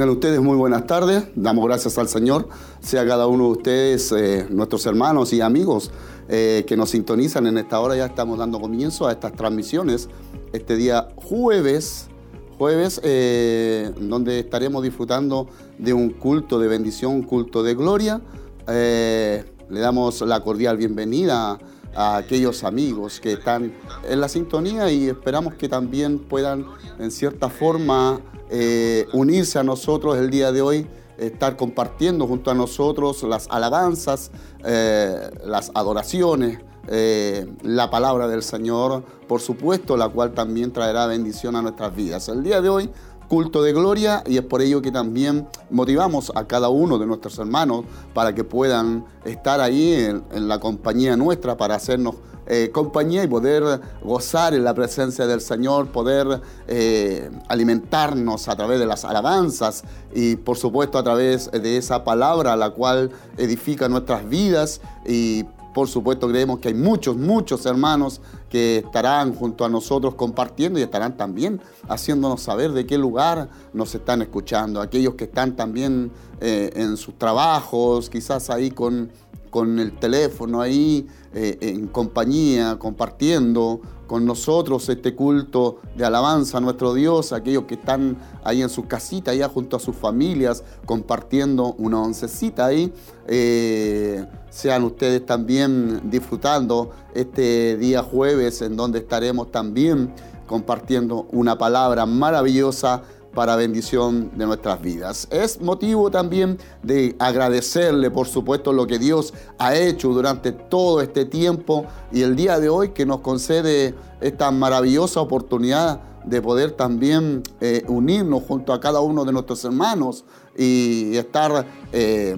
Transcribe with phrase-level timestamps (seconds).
[0.00, 2.48] Tengan ustedes muy buenas tardes, damos gracias al Señor,
[2.80, 5.90] sea cada uno de ustedes, eh, nuestros hermanos y amigos
[6.26, 10.08] eh, que nos sintonizan en esta hora, ya estamos dando comienzo a estas transmisiones
[10.54, 12.08] este día jueves,
[12.56, 18.22] jueves, eh, donde estaremos disfrutando de un culto de bendición, un culto de gloria.
[18.66, 21.58] le damos la cordial bienvenida a
[21.94, 23.72] aquellos amigos que están
[24.08, 26.66] en la sintonía y esperamos que también puedan
[26.98, 30.86] en cierta forma eh, unirse a nosotros el día de hoy,
[31.18, 34.30] estar compartiendo junto a nosotros las alabanzas,
[34.64, 41.54] eh, las adoraciones, eh, la palabra del Señor, por supuesto, la cual también traerá bendición
[41.54, 42.28] a nuestras vidas.
[42.28, 42.90] El día de hoy
[43.30, 47.38] culto de gloria y es por ello que también motivamos a cada uno de nuestros
[47.38, 52.16] hermanos para que puedan estar ahí en la compañía nuestra para hacernos
[52.52, 58.80] eh, compañía y poder gozar en la presencia del Señor, poder eh, alimentarnos a través
[58.80, 64.28] de las alabanzas y por supuesto a través de esa palabra la cual edifica nuestras
[64.28, 70.14] vidas y por supuesto creemos que hay muchos, muchos hermanos que estarán junto a nosotros
[70.14, 74.80] compartiendo y estarán también haciéndonos saber de qué lugar nos están escuchando.
[74.80, 79.10] Aquellos que están también eh, en sus trabajos, quizás ahí con
[79.50, 83.80] con el teléfono ahí, eh, en compañía, compartiendo
[84.10, 88.86] con nosotros este culto de alabanza a nuestro Dios, aquellos que están ahí en sus
[88.86, 92.92] casitas, allá junto a sus familias, compartiendo una oncecita ahí.
[93.28, 100.12] Eh, sean ustedes también disfrutando este día jueves en donde estaremos también
[100.48, 103.04] compartiendo una palabra maravillosa
[103.34, 105.28] para bendición de nuestras vidas.
[105.30, 111.24] Es motivo también de agradecerle, por supuesto, lo que Dios ha hecho durante todo este
[111.24, 117.42] tiempo y el día de hoy que nos concede esta maravillosa oportunidad de poder también
[117.60, 120.24] eh, unirnos junto a cada uno de nuestros hermanos
[120.56, 121.66] y estar...
[121.92, 122.36] Eh,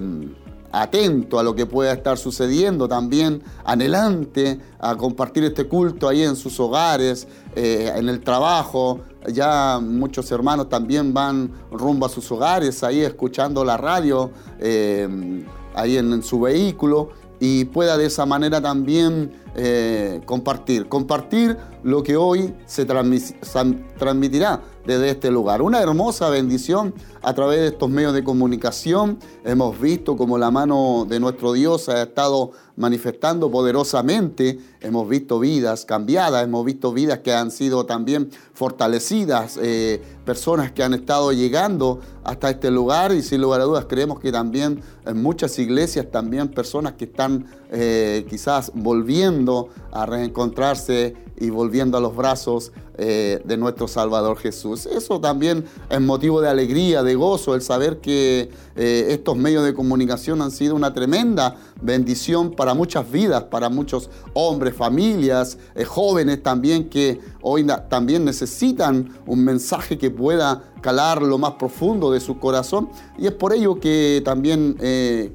[0.73, 6.35] atento a lo que pueda estar sucediendo, también anhelante a compartir este culto ahí en
[6.35, 9.01] sus hogares, eh, en el trabajo.
[9.31, 15.45] Ya muchos hermanos también van rumbo a sus hogares, ahí escuchando la radio, eh,
[15.75, 20.87] ahí en, su vehículo, y pueda de esa manera también eh, compartir.
[20.87, 25.61] Compartir lo que hoy se transmitirá desde este lugar.
[25.61, 29.17] Una hermosa bendición a través de estos medios de comunicación.
[29.45, 34.59] Hemos visto como la mano de nuestro Dios ha estado manifestando poderosamente.
[34.81, 40.83] Hemos visto vidas cambiadas, hemos visto vidas que han sido también fortalecidas, eh, personas que
[40.83, 45.21] han estado llegando hasta este lugar y sin lugar a dudas creemos que también en
[45.21, 52.15] muchas iglesias también personas que están eh, quizás volviendo a reencontrarse y volviendo a los
[52.15, 54.85] brazos eh, de nuestro Salvador Jesús.
[54.85, 59.73] Eso también es motivo de alegría, de gozo, el saber que eh, estos medios de
[59.73, 66.43] comunicación han sido una tremenda bendición para muchas vidas, para muchos hombres, familias, eh, jóvenes
[66.43, 72.37] también que hoy también necesitan un mensaje que pueda calar lo más profundo de su
[72.39, 74.75] corazón y es por ello que también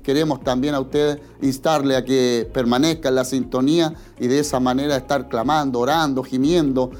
[0.02, 4.96] queremos también a usted instarle a que permanezca en la sintonía y de esa manera
[4.96, 6.90] estar clamando, orando, gimiendo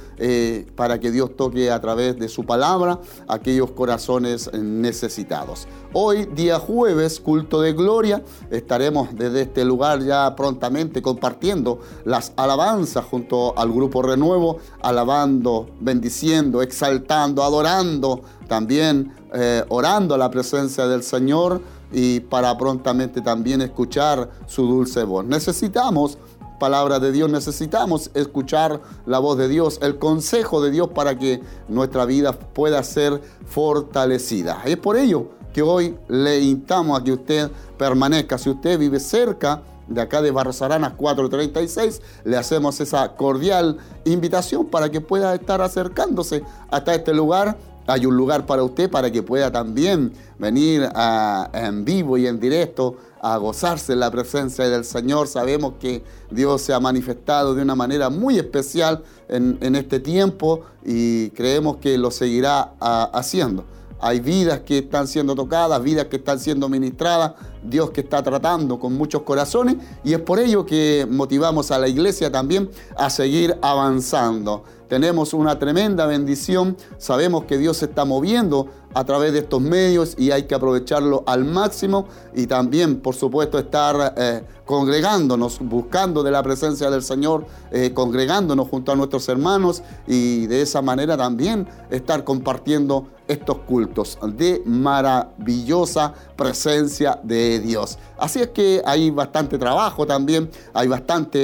[0.75, 5.67] para que Dios toque a través de su palabra aquellos corazones necesitados.
[5.93, 13.05] Hoy, día jueves, culto de gloria, estaremos desde este lugar ya prontamente compartiendo las alabanzas
[13.05, 21.03] junto al grupo Renuevo, alabando, bendiciendo, exaltando, adorando, también eh, orando a la presencia del
[21.03, 21.61] Señor
[21.93, 25.25] y para prontamente también escuchar su dulce voz.
[25.25, 26.19] Necesitamos
[26.58, 31.40] palabra de Dios, necesitamos escuchar la voz de Dios, el consejo de Dios para que
[31.69, 34.62] nuestra vida pueda ser fortalecida.
[34.64, 38.38] Es por ello que hoy le invitamos a que usted permanezca.
[38.38, 44.66] Si usted vive cerca de acá de Barros Aranas 436, le hacemos esa cordial invitación
[44.66, 47.56] para que pueda estar acercándose hasta este lugar
[47.88, 50.87] hay un lugar para usted para que pueda también venir
[51.55, 55.29] en vivo y en directo a gozarse en la presencia del Señor.
[55.29, 61.31] Sabemos que Dios se ha manifestado de una manera muy especial en, este tiempo y
[61.31, 63.65] creemos que lo seguirá haciendo.
[64.00, 67.32] Hay vidas que están siendo tocadas, vidas que están siendo ministradas,
[67.65, 71.88] Dios que está tratando con muchos corazones y es por ello que motivamos a la
[71.88, 74.62] iglesia también a seguir avanzando.
[74.88, 76.76] tenemos una tremenda bendición.
[76.97, 81.23] Sabemos que Dios se está moviendo a través de estos medios y hay que aprovecharlo
[81.26, 87.46] al máximo y también, por supuesto, estar eh, congregándonos, buscando de la presencia del Señor,
[87.70, 94.19] eh, congregándonos junto a nuestros hermanos y de esa manera también estar compartiendo estos cultos
[94.23, 97.99] de maravillosa presencia de Dios.
[98.17, 101.38] Así es que hay bastante trabajo también, hay bastante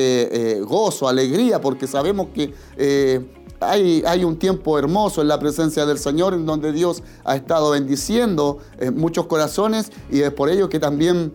[0.57, 2.55] eh, gozo, alegría, porque sabemos que
[3.61, 8.59] hay, un tiempo hermoso en la presencia del Señor en donde Dios ha estado bendiciendo
[8.79, 11.33] eh, muchos corazones y es por ello que también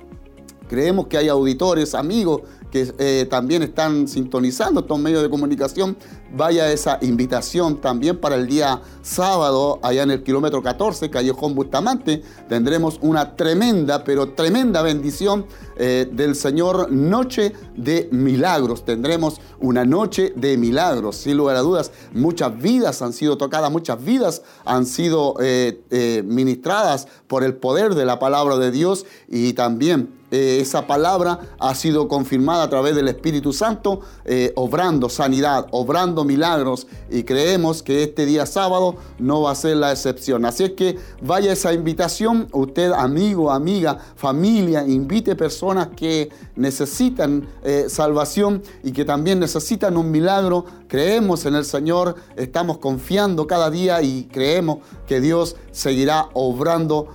[0.67, 5.97] creemos que hay auditores, amigos que eh, también están sintonizando estos medios de comunicación,
[6.35, 12.21] vaya esa invitación también para el día sábado, allá en el kilómetro 14, Callejón Bustamante,
[12.47, 15.45] tendremos una tremenda, pero tremenda bendición
[15.77, 18.85] eh, del Señor, Noche de Milagros.
[18.85, 21.91] Tendremos una noche de milagros, sin lugar a dudas.
[22.13, 28.05] Muchas vidas han sido tocadas, muchas vidas han sido eh, ministradas por el poder de
[28.05, 33.07] la palabra de Dios y también eh, esa palabra ha sido confirmada a través del
[33.07, 39.51] Espíritu Santo, eh, obrando sanidad, obrando milagros y creemos que este día sábado no va
[39.51, 40.45] a ser la excepción.
[40.45, 47.85] Así es que vaya esa invitación, usted amigo, amiga, familia, invite personas que necesitan eh,
[47.89, 50.65] salvación y que también necesitan un milagro.
[50.89, 57.07] Creemos en el Señor, estamos confiando cada día y creemos que Dios seguirá obrando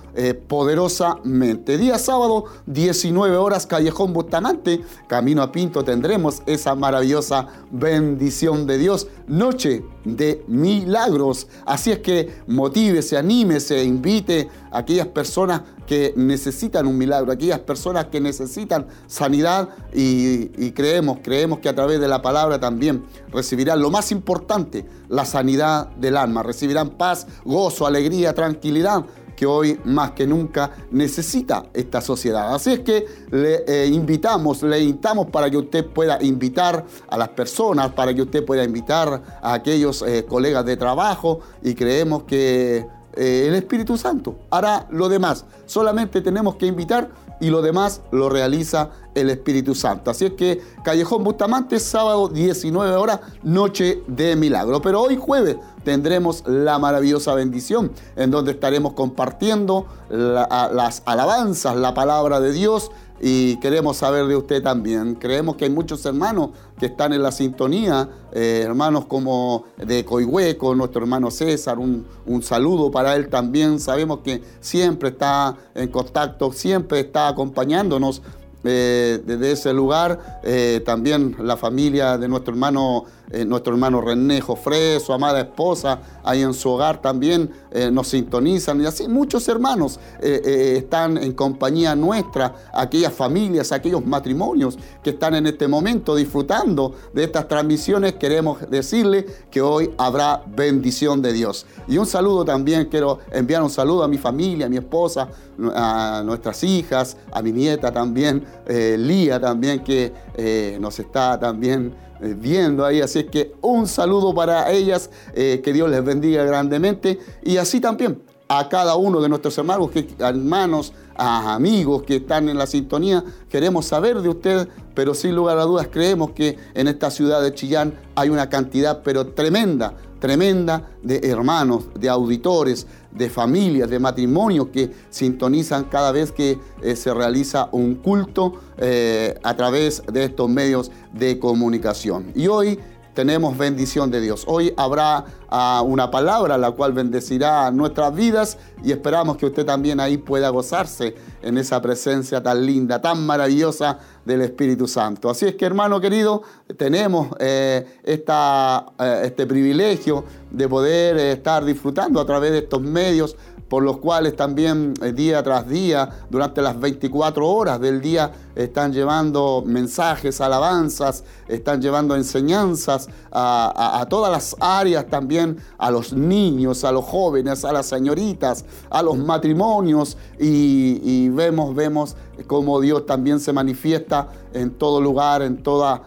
[0.47, 1.77] poderosamente.
[1.77, 8.77] Día sábado 19 19 horas, Callejón Bustamante, camino a Pinto, tendremos esa maravillosa bendición de
[8.77, 11.47] Dios, noche de milagros.
[11.65, 18.05] Así es que motívese, anímese, invite a aquellas personas que necesitan un milagro, aquellas personas
[18.05, 23.81] que necesitan sanidad y, y creemos, creemos que a través de la palabra también recibirán
[23.81, 29.05] lo más importante, la sanidad del alma, recibirán paz, gozo, alegría, tranquilidad
[29.35, 32.53] que hoy más que nunca necesita esta sociedad.
[32.53, 37.29] Así es que le eh, invitamos, le invitamos para que usted pueda invitar a las
[37.29, 42.87] personas, para que usted pueda invitar a aquellos eh, colegas de trabajo y creemos que
[43.15, 45.45] eh, el Espíritu Santo hará lo demás.
[45.65, 47.09] Solamente tenemos que invitar
[47.39, 50.11] y lo demás lo realiza el Espíritu Santo.
[50.11, 54.81] Así es que Callejón Bustamante, sábado 19 horas, noche de milagro.
[54.81, 62.39] Pero hoy jueves tendremos la maravillosa bendición en donde estaremos compartiendo las alabanzas, la palabra
[62.39, 62.91] de Dios
[63.21, 65.15] y queremos saber de usted también.
[65.15, 70.75] Creemos que hay muchos hermanos que están en la sintonía, eh, hermanos como de Coihueco,
[70.75, 73.79] nuestro hermano César, un, un, saludo para él también.
[73.79, 78.21] Sabemos que siempre está en contacto, siempre está acompañándonos
[78.65, 80.41] eh, desde ese lugar.
[80.43, 85.99] Eh, también la familia de nuestro hermano, eh, nuestro hermano René Jofré, su amada esposa,
[86.23, 87.51] ahí en su hogar también
[87.91, 88.79] nos sintonizan.
[88.81, 95.47] Y así muchos hermanos están en compañía nuestra, aquellas familias, aquellos matrimonios que están en
[95.47, 98.13] este momento disfrutando de estas transmisiones.
[98.13, 101.65] Queremos decirle que hoy habrá bendición de Dios.
[101.87, 105.29] Y un saludo también, quiero enviar un saludo a mi familia, a mi esposa,
[105.75, 111.93] a nuestras hijas, a mi nieta también, eh, Lía también, que eh, nos está también
[111.93, 113.01] eh, viendo ahí.
[113.01, 117.19] Así es que un saludo para ellas, que Dios les bendiga grandemente.
[117.43, 122.57] Y así también a cada uno de nuestros hermanos, que, hermanos, amigos que están en
[122.57, 123.23] la sintonía.
[123.49, 127.53] Queremos saber de usted, pero sin lugar a dudas creemos que en esta ciudad de
[127.53, 129.95] Chillán hay una cantidad, pero tremenda,
[130.25, 136.95] tremenda de hermanos, de auditores, de familias, de matrimonios que sintonizan cada vez que eh,
[136.95, 142.31] se realiza un culto eh, a través de estos medios de comunicación.
[142.33, 142.79] Y hoy
[143.15, 144.43] tenemos bendición de Dios.
[144.45, 149.99] Hoy habrá ah, una palabra la cual bendecirá nuestras vidas y esperamos que usted también
[149.99, 155.29] ahí pueda gozarse en esa presencia tan linda, tan maravillosa del Espíritu Santo.
[155.29, 156.43] Así es que hermano querido,
[156.77, 163.37] tenemos eh, esta, eh, este privilegio de poder estar disfrutando a través de estos medios
[163.75, 168.93] por los cuales también eh, día tras día, durante las 24 horas del día, están
[168.93, 176.93] llevando mensajes, alabanzas, están llevando enseñanzas a, todas las áreas también, a los niños, a
[176.93, 182.15] los jóvenes, a las señoritas, a los matrimonios y, y vemos, vemos
[182.47, 186.01] cómo Dios también se manifiesta en todo lugar, en toda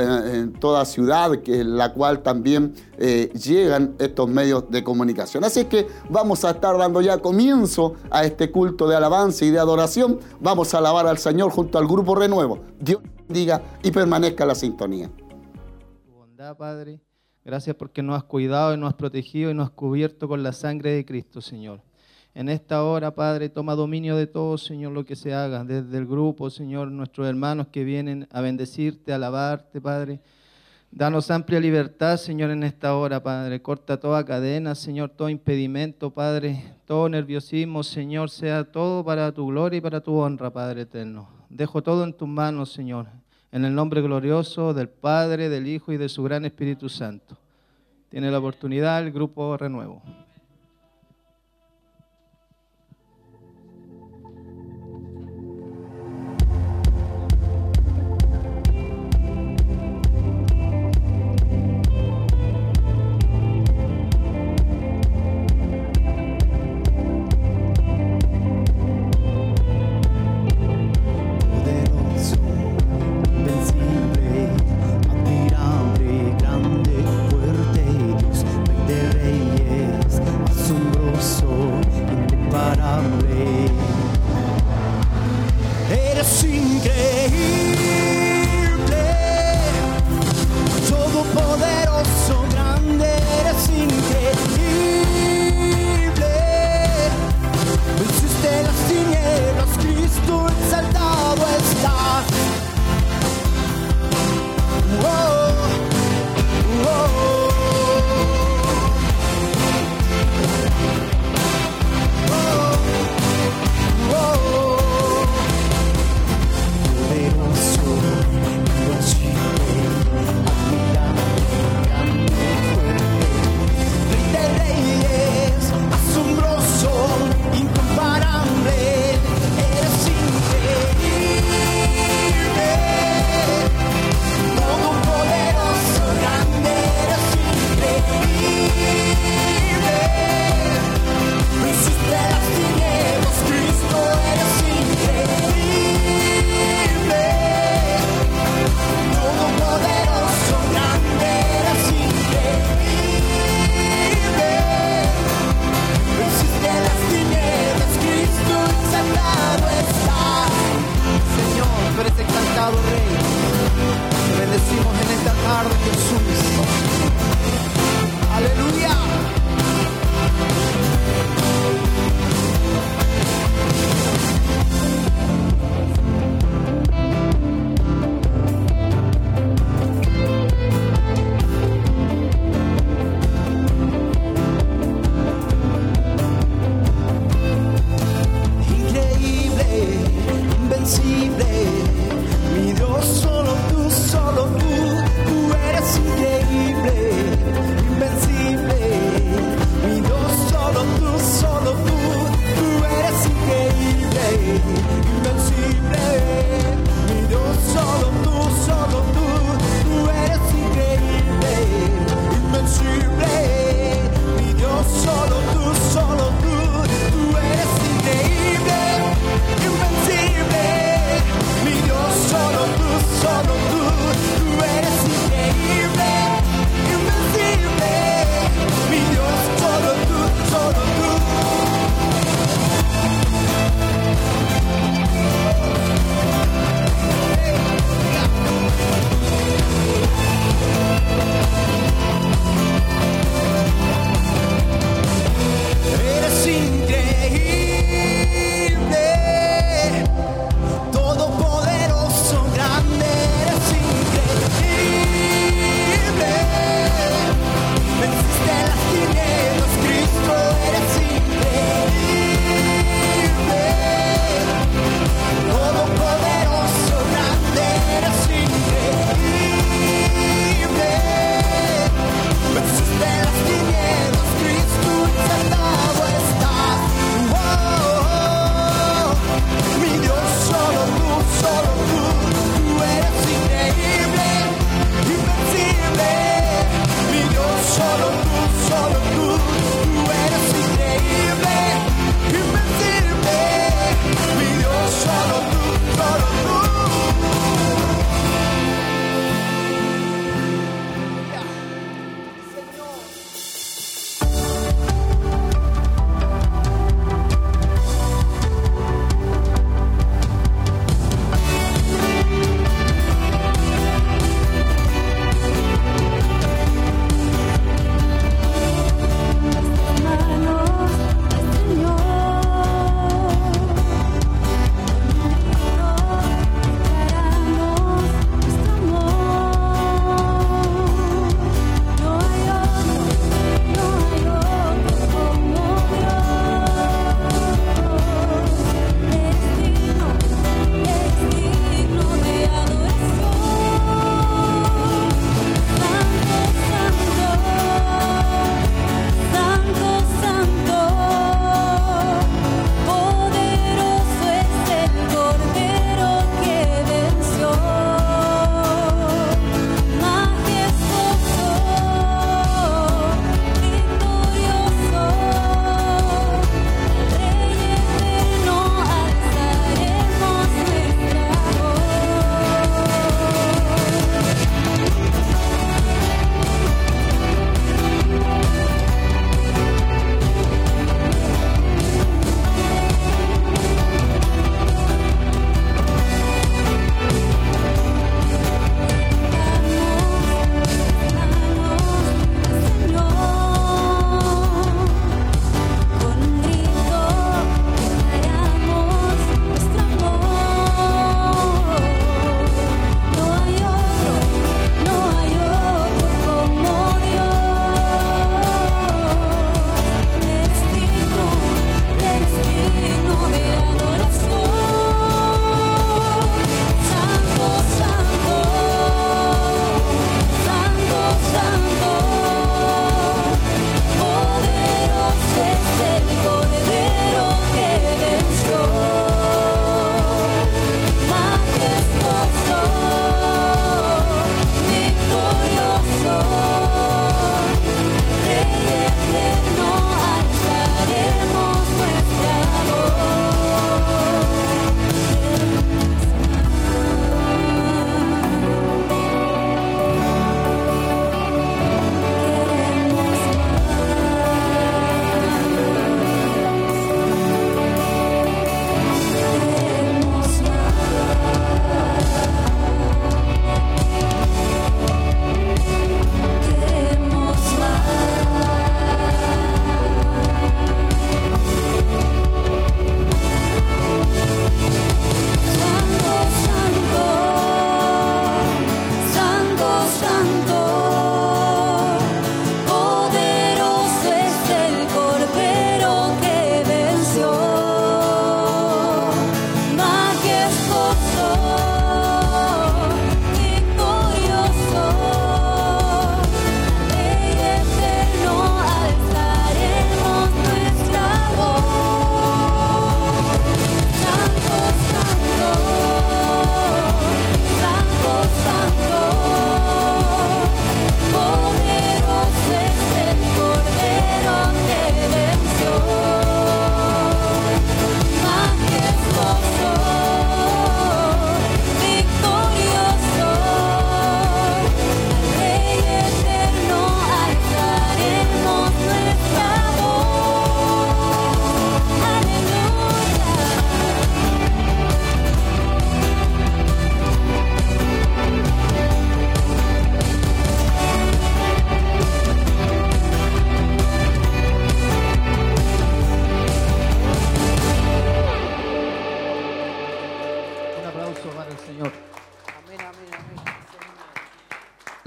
[0.00, 5.44] en toda ciudad, que la cual también eh, llegan estos medios de comunicación.
[5.44, 9.58] Así que vamos a estar dando ya comienzo a este culto de alabanza y de
[9.58, 10.18] adoración.
[10.40, 12.60] Vamos a alabar al Señor junto al grupo Renuevo.
[12.80, 15.10] Dios bendiga y permanezca la sintonía.
[16.04, 17.00] Tu bondad, Padre,
[17.44, 20.52] Gracias porque nos has cuidado y nos has protegido y nos has cubierto con la
[20.52, 21.82] sangre de Cristo, Señor.
[22.34, 26.06] En esta hora, Padre, toma dominio de todo, Señor, lo que se haga, desde el
[26.06, 30.18] grupo, Señor, nuestros hermanos que vienen a bendecirte, a alabarte, Padre.
[30.90, 33.60] Danos amplia libertad, Señor, en esta hora, Padre.
[33.60, 39.78] Corta toda cadena, Señor, todo impedimento, Padre, todo nerviosismo, Señor, sea todo para tu gloria
[39.78, 41.28] y para tu honra, Padre eterno.
[41.50, 43.08] Dejo todo en tus manos, Señor,
[43.50, 47.36] en el nombre glorioso del Padre, del Hijo y de su gran Espíritu Santo.
[48.08, 50.02] Tiene la oportunidad el grupo Renuevo.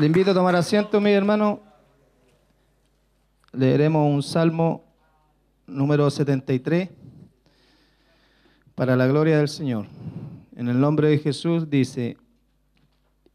[0.06, 1.62] Le invito a tomar asiento, mi hermano.
[3.52, 4.86] Leeremos un salmo
[5.66, 6.92] número 73
[8.76, 9.88] para la gloria del Señor.
[10.56, 12.18] En el nombre de Jesús dice,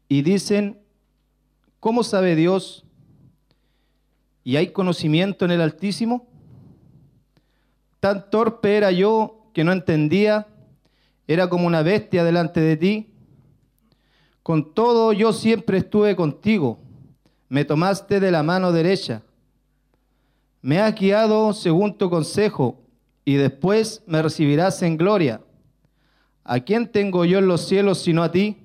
[0.07, 0.79] y dicen,
[1.81, 2.85] ¿cómo sabe Dios?
[4.45, 6.29] ¿Y hay conocimiento en el Altísimo?
[7.99, 10.47] Tan torpe era yo que no entendía,
[11.27, 13.10] era como una bestia delante de ti.
[14.51, 16.77] Con todo yo siempre estuve contigo,
[17.47, 19.21] me tomaste de la mano derecha,
[20.61, 22.81] me has guiado según tu consejo
[23.23, 25.39] y después me recibirás en gloria.
[26.43, 28.57] ¿A quién tengo yo en los cielos sino a ti?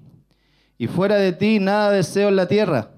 [0.77, 2.91] Y fuera de ti nada deseo en la tierra.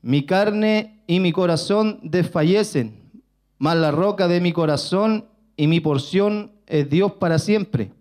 [0.00, 3.12] Mi carne y mi corazón desfallecen,
[3.58, 7.92] mas la roca de mi corazón y mi porción es Dios para siempre.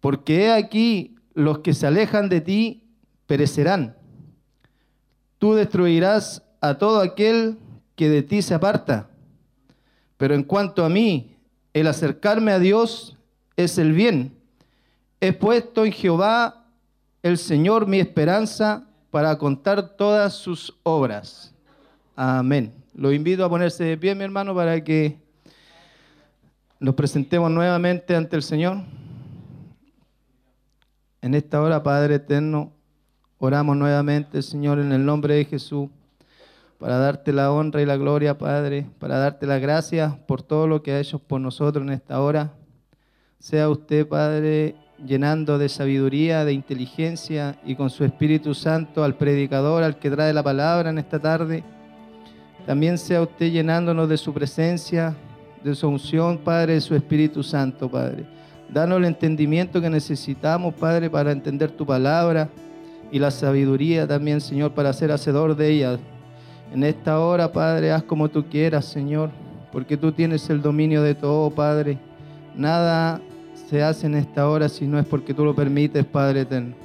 [0.00, 2.84] Porque he aquí los que se alejan de ti
[3.26, 3.96] perecerán.
[5.38, 7.58] Tú destruirás a todo aquel
[7.96, 9.08] que de ti se aparta.
[10.16, 11.36] Pero en cuanto a mí,
[11.72, 13.16] el acercarme a Dios
[13.56, 14.36] es el bien.
[15.20, 16.66] He puesto en Jehová
[17.22, 21.54] el Señor mi esperanza para contar todas sus obras.
[22.16, 22.72] Amén.
[22.94, 25.18] Lo invito a ponerse de pie, mi hermano, para que
[26.78, 28.82] nos presentemos nuevamente ante el Señor.
[31.22, 32.72] En esta hora, Padre eterno,
[33.38, 35.90] oramos nuevamente, Señor, en el nombre de Jesús,
[36.78, 40.82] para darte la honra y la gloria, Padre, para darte las gracias por todo lo
[40.82, 42.54] que ha hecho por nosotros en esta hora.
[43.38, 49.82] Sea usted, Padre, llenando de sabiduría, de inteligencia y con su Espíritu Santo al predicador,
[49.82, 51.62] al que trae la palabra en esta tarde.
[52.64, 55.14] También sea usted llenándonos de su presencia,
[55.62, 58.39] de su unción, Padre, de su Espíritu Santo, Padre.
[58.72, 62.48] Danos el entendimiento que necesitamos, Padre, para entender tu palabra
[63.10, 65.98] y la sabiduría también, Señor, para ser hacedor de ella.
[66.72, 69.30] En esta hora, Padre, haz como tú quieras, Señor,
[69.72, 71.98] porque tú tienes el dominio de todo, Padre.
[72.56, 73.20] Nada
[73.68, 76.76] se hace en esta hora si no es porque tú lo permites, Padre eterno.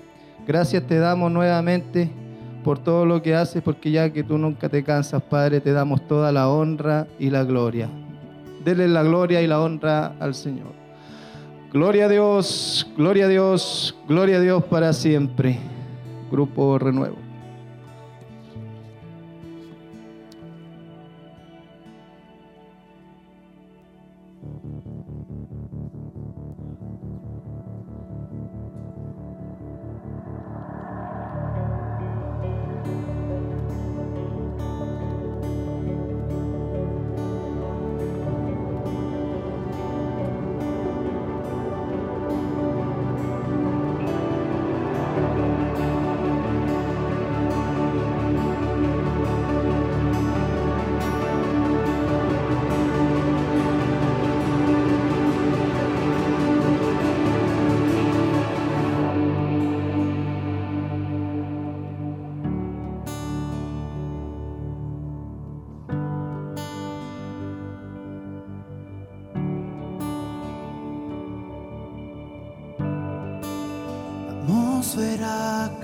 [0.47, 2.09] Gracias te damos nuevamente
[2.63, 6.07] por todo lo que haces, porque ya que tú nunca te cansas, Padre, te damos
[6.07, 7.89] toda la honra y la gloria.
[8.63, 10.84] Dele la gloria y la honra al Señor.
[11.75, 15.59] Gloria a Dios, gloria a Dios, gloria a Dios para siempre.
[16.31, 17.24] Grupo Renuevo.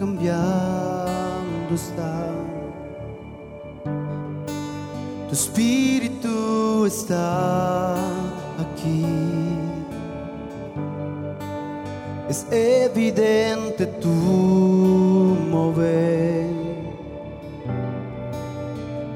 [0.01, 2.27] Cambiando está.
[5.27, 7.93] Tu espíritu está
[8.63, 9.05] aquí.
[12.27, 14.15] Es evidente tu
[15.55, 16.49] mover.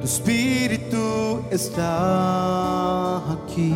[0.02, 3.74] Tu espíritu está aquí.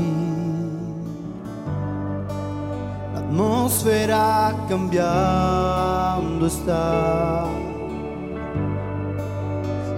[3.13, 5.48] La atmósfera cambiando
[6.49, 7.45] está.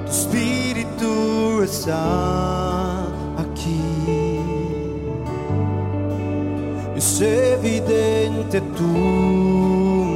[0.06, 3.06] Tu espíritu está
[3.44, 4.40] aquí.
[6.96, 8.92] Es evidente tu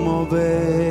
[0.07, 0.84] mover.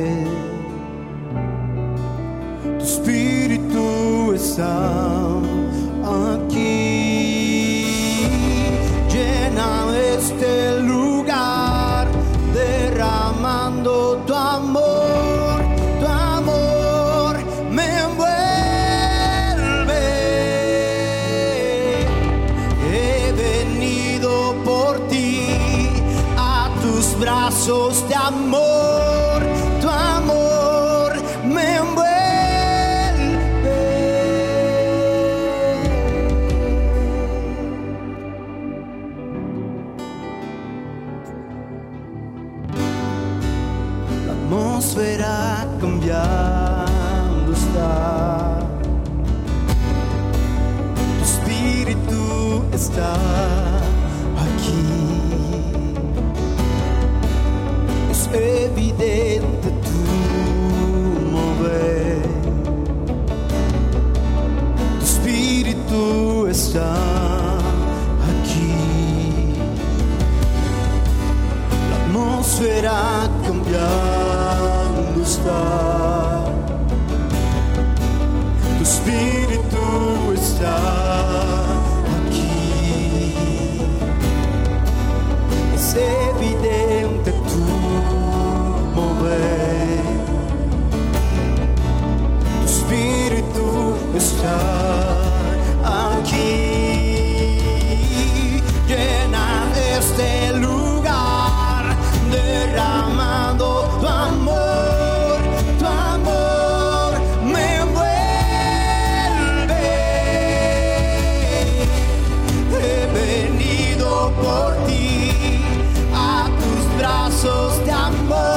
[118.27, 118.54] more.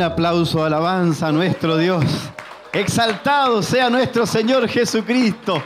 [0.00, 2.02] Un aplauso, alabanza a nuestro Dios.
[2.72, 5.62] Exaltado sea nuestro Señor Jesucristo.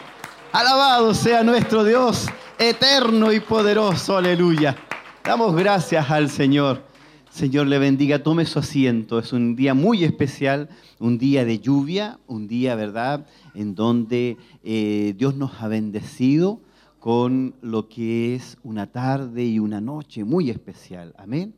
[0.51, 2.27] Alabado sea nuestro Dios,
[2.59, 4.17] eterno y poderoso.
[4.17, 4.75] Aleluya.
[5.23, 6.83] Damos gracias al Señor.
[7.31, 9.21] Señor le bendiga, tome su asiento.
[9.21, 10.69] Es un día muy especial,
[10.99, 16.59] un día de lluvia, un día, ¿verdad?, en donde eh, Dios nos ha bendecido
[16.99, 21.15] con lo que es una tarde y una noche muy especial.
[21.19, 21.55] Amén.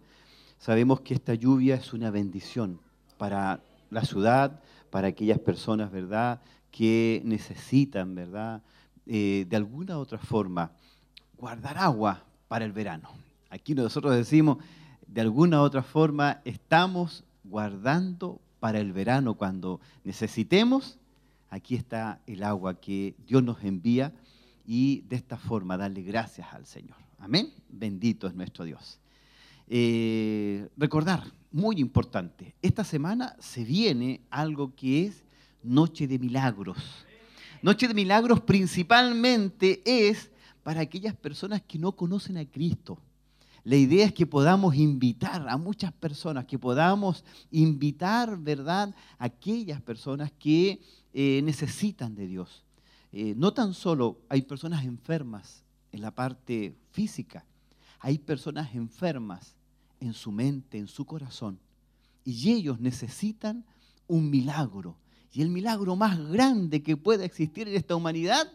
[0.67, 2.81] Sabemos que esta lluvia es una bendición
[3.19, 4.61] para la ciudad,
[4.91, 6.41] para aquellas personas, ¿verdad?,
[6.73, 8.63] que necesitan, ¿verdad?,
[9.07, 10.73] eh, de alguna u otra forma,
[11.39, 13.11] guardar agua para el verano.
[13.49, 14.59] Aquí nosotros decimos,
[15.07, 20.99] de alguna u otra forma, estamos guardando para el verano cuando necesitemos.
[21.49, 24.13] Aquí está el agua que Dios nos envía
[24.67, 26.97] y de esta forma darle gracias al Señor.
[27.21, 27.53] Amén.
[27.69, 28.99] Bendito es nuestro Dios.
[29.69, 35.25] Eh, recordar, muy importante, esta semana se viene algo que es
[35.63, 36.79] Noche de Milagros.
[37.63, 40.31] Noche de Milagros principalmente es
[40.63, 42.99] para aquellas personas que no conocen a Cristo.
[43.65, 49.81] La idea es que podamos invitar a muchas personas, que podamos invitar, ¿verdad?, a aquellas
[49.83, 50.81] personas que
[51.13, 52.65] eh, necesitan de Dios.
[53.11, 57.45] Eh, no tan solo hay personas enfermas en la parte física,
[58.07, 59.57] hay personas enfermas
[59.99, 61.59] en su mente, en su corazón.
[62.25, 63.65] Y ellos necesitan
[64.07, 64.97] un milagro.
[65.33, 68.47] Y el milagro más grande que puede existir en esta humanidad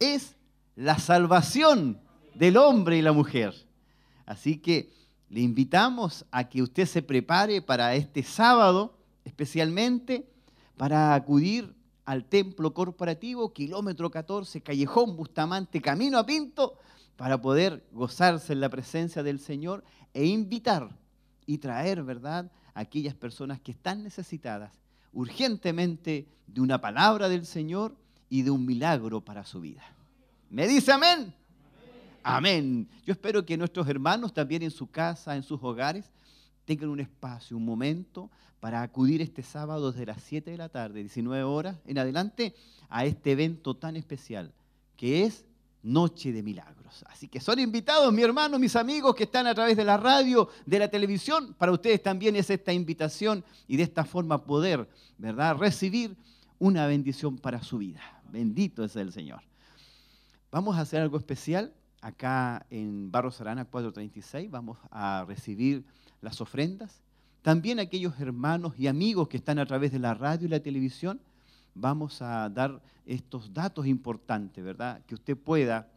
[0.00, 0.34] es
[0.74, 2.00] la salvación
[2.34, 3.54] del hombre y la mujer.
[4.26, 4.92] Así que
[5.28, 10.28] le invitamos a que usted se prepare para este sábado, especialmente
[10.76, 11.72] para acudir
[12.06, 16.74] al templo corporativo, kilómetro 14, Callejón Bustamante, camino a Pinto,
[17.20, 20.88] para poder gozarse en la presencia del Señor e invitar
[21.44, 24.72] y traer, ¿verdad?, a aquellas personas que están necesitadas
[25.12, 27.94] urgentemente de una palabra del Señor
[28.30, 29.82] y de un milagro para su vida.
[30.48, 31.34] ¿Me dice amén?
[32.22, 32.88] Amén.
[33.04, 36.06] Yo espero que nuestros hermanos también en su casa, en sus hogares,
[36.64, 41.00] tengan un espacio, un momento para acudir este sábado desde las 7 de la tarde,
[41.00, 42.54] 19 horas en adelante,
[42.88, 44.54] a este evento tan especial
[44.96, 45.44] que es
[45.82, 47.04] noche de milagros.
[47.08, 50.48] Así que son invitados, mi hermano, mis amigos que están a través de la radio,
[50.66, 51.54] de la televisión.
[51.58, 56.16] Para ustedes también es esta invitación y de esta forma poder, ¿verdad?, recibir
[56.58, 58.00] una bendición para su vida.
[58.30, 59.40] Bendito es el Señor.
[60.50, 64.50] Vamos a hacer algo especial acá en Barros Arana 436.
[64.50, 65.84] Vamos a recibir
[66.20, 67.00] las ofrendas.
[67.42, 71.20] También aquellos hermanos y amigos que están a través de la radio y la televisión
[71.74, 75.02] vamos a dar estos datos importantes, ¿verdad?
[75.06, 75.88] Que usted pueda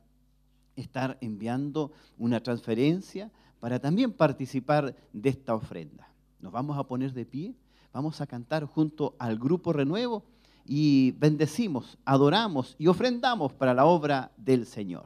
[0.76, 6.08] estar enviando una transferencia para también participar de esta ofrenda.
[6.40, 7.56] Nos vamos a poner de pie,
[7.94, 10.24] vamos a cantar junto al grupo Renuevo
[10.66, 15.06] y bendecimos, adoramos y ofrendamos para la obra del Señor.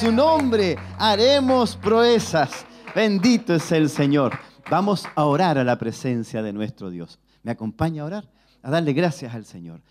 [0.00, 2.64] Su nombre haremos proezas.
[2.94, 4.32] Bendito es el Señor.
[4.70, 7.18] Vamos a orar a la presencia de nuestro Dios.
[7.42, 8.28] ¿Me acompaña a orar?
[8.62, 9.82] A darle gracias al Señor.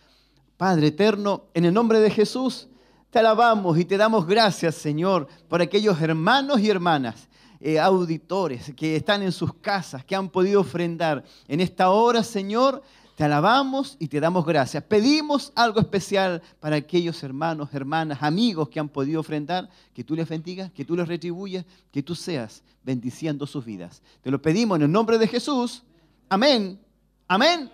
[0.58, 2.70] Padre eterno, en el nombre de Jesús,
[3.12, 7.30] te alabamos y te damos gracias, Señor, por aquellos hermanos y hermanas,
[7.60, 11.24] eh, auditores que están en sus casas, que han podido ofrendar.
[11.48, 12.82] En esta hora, Señor,
[13.20, 14.82] te alabamos y te damos gracias.
[14.82, 20.30] Pedimos algo especial para aquellos hermanos, hermanas, amigos que han podido ofrendar, que tú les
[20.30, 24.02] bendigas, que tú les retribuyas, que tú seas bendiciendo sus vidas.
[24.22, 25.84] Te lo pedimos en el nombre de Jesús.
[26.30, 26.80] Amén.
[27.28, 27.70] Amén.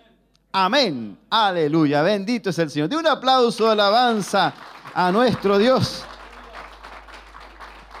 [0.50, 1.16] Amén.
[1.30, 2.02] Aleluya.
[2.02, 2.88] Bendito es el Señor.
[2.88, 4.52] De un aplauso de alabanza
[4.92, 6.02] a nuestro Dios.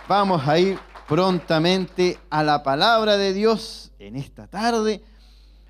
[0.08, 5.00] Vamos a ir prontamente a la palabra de Dios en esta tarde.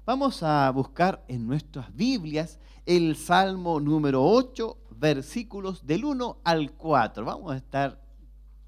[0.06, 7.24] Vamos a buscar en nuestras Biblias el Salmo número 8, versículos del 1 al 4.
[7.24, 8.00] Vamos a estar,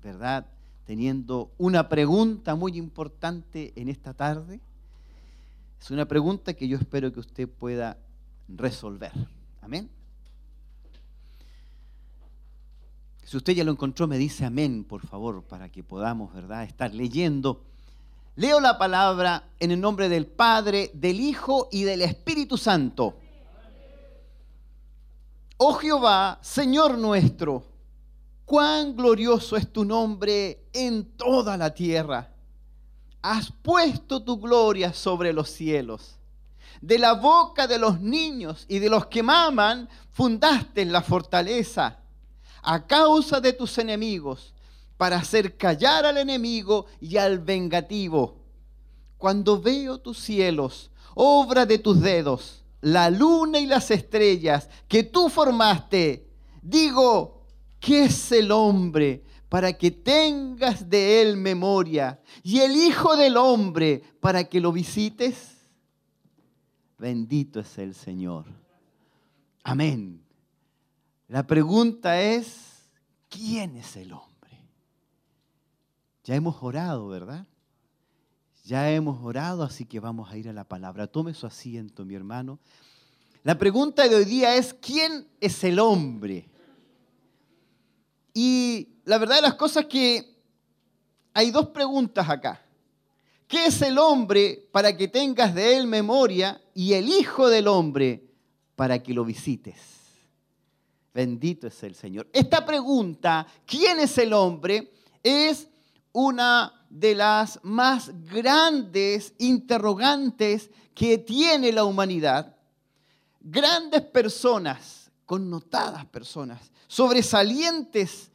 [0.03, 0.49] ¿verdad?,
[0.84, 4.61] teniendo una pregunta muy importante en esta tarde.
[5.80, 7.97] Es una pregunta que yo espero que usted pueda
[8.49, 9.12] resolver.
[9.61, 9.89] Amén.
[13.22, 16.93] Si usted ya lo encontró, me dice amén, por favor, para que podamos, ¿verdad?, estar
[16.93, 17.62] leyendo.
[18.39, 23.16] Leo la palabra en el nombre del Padre, del Hijo y del Espíritu Santo.
[25.57, 27.64] Oh Jehová, Señor nuestro,
[28.45, 32.30] cuán glorioso es tu nombre en toda la tierra.
[33.22, 36.14] Has puesto tu gloria sobre los cielos.
[36.80, 41.99] De la boca de los niños y de los que maman, fundaste la fortaleza
[42.62, 44.55] a causa de tus enemigos,
[44.99, 48.37] para hacer callar al enemigo y al vengativo.
[49.17, 55.29] Cuando veo tus cielos, obra de tus dedos, la luna y las estrellas que tú
[55.29, 56.29] formaste,
[56.61, 57.47] digo,
[57.81, 62.21] ¿qué es el hombre para que tengas de él memoria?
[62.43, 65.57] Y el Hijo del Hombre para que lo visites.
[66.99, 68.47] Bendito es el Señor.
[69.63, 70.25] Amén.
[71.29, 72.91] La pregunta es,
[73.29, 74.28] ¿quién es el hombre?
[76.29, 77.47] Ya hemos orado, ¿verdad?
[78.66, 81.07] Ya hemos orado, así que vamos a ir a la palabra.
[81.07, 82.59] Tome su asiento, mi hermano.
[83.45, 86.47] La pregunta de hoy día es, ¿quién es el hombre?
[88.35, 90.37] Y la verdad de las cosas es que
[91.33, 92.62] hay dos preguntas acá.
[93.47, 98.22] ¿Qué es el hombre para que tengas de él memoria y el Hijo del Hombre
[98.76, 99.81] para que lo visites?
[101.14, 102.29] Bendito es el Señor.
[102.35, 104.93] Esta pregunta, ¿quién es el hombre?
[105.22, 105.68] Es
[106.13, 112.57] una de las más grandes interrogantes que tiene la humanidad.
[113.41, 118.31] Grandes personas, connotadas personas, sobresalientes,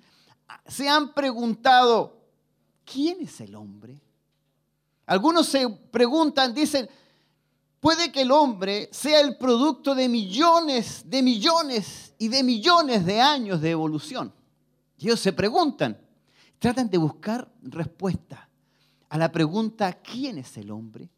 [0.67, 2.21] se han preguntado,
[2.85, 3.99] ¿quién es el hombre?
[5.05, 6.89] Algunos se preguntan, dicen,
[7.79, 13.19] puede que el hombre sea el producto de millones, de millones y de millones de
[13.19, 14.33] años de evolución.
[14.97, 15.99] Y ellos se preguntan,
[16.63, 18.47] tratan de buscar respuesta
[19.09, 21.09] a la pregunta, ¿quién es el hombre?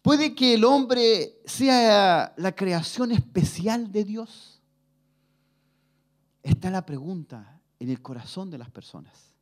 [0.00, 4.62] ¿Puede que el hombre sea la creación especial de Dios?
[6.42, 9.34] Está la pregunta en el corazón de las personas.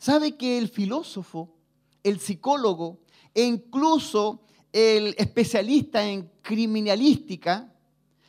[0.00, 1.54] ¿Sabe que el filósofo,
[2.02, 2.98] el psicólogo
[3.32, 4.42] e incluso
[4.72, 7.72] el especialista en criminalística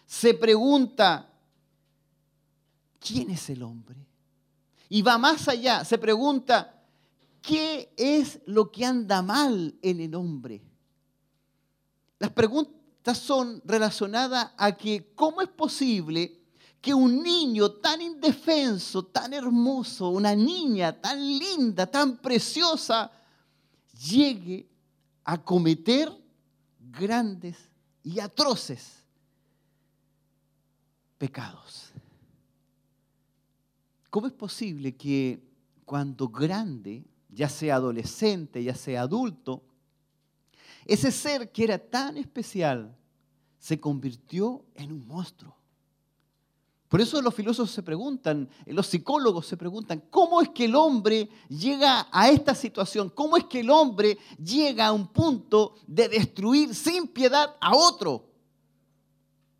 [0.05, 1.33] se pregunta,
[2.99, 4.10] ¿quién es el hombre?
[4.93, 6.83] Y va más allá, se pregunta,
[7.41, 10.61] ¿qué es lo que anda mal en el hombre?
[12.19, 16.41] Las preguntas son relacionadas a que cómo es posible
[16.81, 23.09] que un niño tan indefenso, tan hermoso, una niña tan linda, tan preciosa,
[24.09, 24.67] llegue
[25.23, 26.11] a cometer
[26.77, 27.55] grandes
[28.03, 29.05] y atroces
[31.17, 31.90] pecados.
[34.11, 35.41] ¿Cómo es posible que
[35.85, 39.63] cuando grande, ya sea adolescente, ya sea adulto,
[40.85, 42.95] ese ser que era tan especial
[43.57, 45.55] se convirtió en un monstruo.
[46.89, 51.29] Por eso los filósofos se preguntan, los psicólogos se preguntan, ¿cómo es que el hombre
[51.47, 53.09] llega a esta situación?
[53.09, 58.30] ¿Cómo es que el hombre llega a un punto de destruir sin piedad a otro?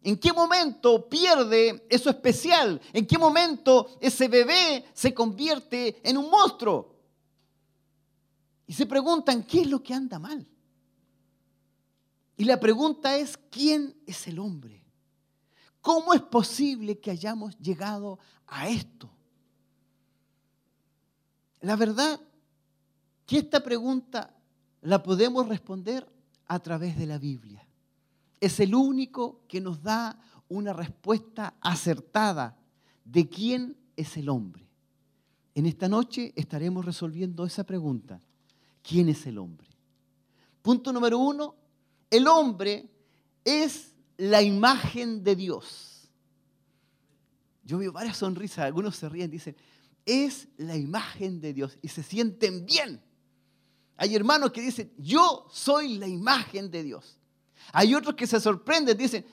[0.04, 2.82] ¿En qué momento pierde eso especial?
[2.92, 6.96] ¿En qué momento ese bebé se convierte en un monstruo?
[8.66, 10.48] Y se preguntan, ¿qué es lo que anda mal?
[12.36, 14.84] Y la pregunta es, ¿quién es el hombre?
[15.82, 19.10] ¿Cómo es posible que hayamos llegado a esto?
[21.60, 22.20] La verdad
[23.28, 24.36] que esta pregunta
[24.82, 26.08] la podemos responder
[26.48, 27.68] a través de la Biblia.
[28.42, 30.20] Es el único que nos da
[30.50, 32.58] una respuesta acertada
[33.06, 34.68] de quién es el hombre.
[35.56, 38.20] En esta noche estaremos resolviendo esa pregunta.
[38.82, 39.68] ¿Quién es el hombre?
[40.62, 41.56] Punto número uno,
[42.10, 42.90] el hombre
[43.46, 46.10] es la imagen de Dios.
[47.64, 49.56] Yo veo varias sonrisas, algunos se ríen, dicen,
[50.06, 53.02] es la imagen de Dios y se sienten bien.
[53.98, 57.18] Hay hermanos que dicen, yo soy la imagen de Dios.
[57.74, 59.26] Hay otros que se sorprenden, dicen,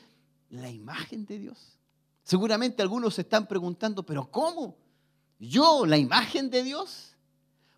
[0.51, 1.79] la imagen de Dios.
[2.23, 4.77] Seguramente algunos se están preguntando, pero ¿cómo?
[5.39, 7.15] ¿Yo, la imagen de Dios?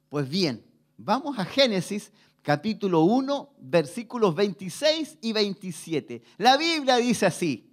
[0.08, 0.64] Pues bien,
[0.96, 2.11] vamos a Génesis
[2.42, 6.22] capítulo 1, versículos 26 y 27.
[6.38, 7.70] La Biblia dice así,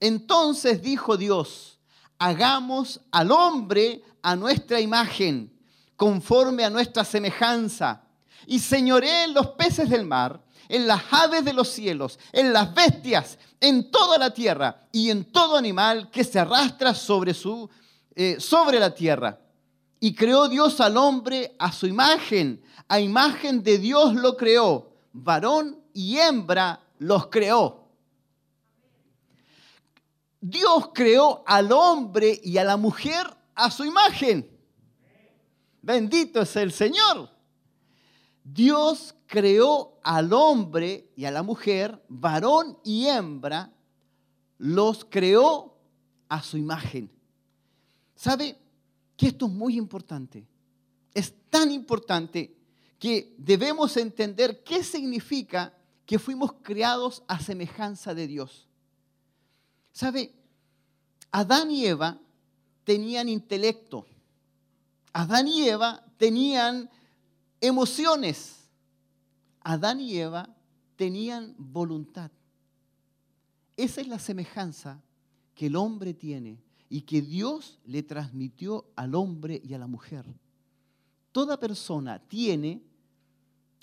[0.00, 1.78] entonces dijo Dios,
[2.18, 5.52] hagamos al hombre a nuestra imagen,
[5.96, 8.04] conforme a nuestra semejanza,
[8.46, 13.38] y señoré los peces del mar, en las aves de los cielos, en las bestias,
[13.60, 17.68] en toda la tierra y en todo animal que se arrastra sobre, su,
[18.14, 19.40] eh, sobre la tierra.
[20.00, 25.78] Y creó Dios al hombre a su imagen a imagen de Dios lo creó, varón
[25.92, 27.86] y hembra los creó.
[30.40, 34.48] Dios creó al hombre y a la mujer a su imagen.
[35.82, 37.30] Bendito es el Señor.
[38.52, 43.72] Dios creó al hombre y a la mujer, varón y hembra,
[44.56, 45.76] los creó
[46.28, 47.10] a su imagen.
[48.14, 48.58] ¿Sabe
[49.16, 50.46] que esto es muy importante?
[51.12, 52.56] Es tan importante
[52.98, 55.74] que debemos entender qué significa
[56.06, 58.66] que fuimos creados a semejanza de Dios.
[59.92, 60.32] ¿Sabe?
[61.30, 62.18] Adán y Eva
[62.84, 64.06] tenían intelecto.
[65.12, 66.90] Adán y Eva tenían
[67.60, 68.68] emociones.
[69.60, 70.48] Adán y Eva
[70.96, 72.30] tenían voluntad.
[73.76, 75.00] Esa es la semejanza
[75.54, 80.24] que el hombre tiene y que Dios le transmitió al hombre y a la mujer.
[81.32, 82.82] Toda persona tiene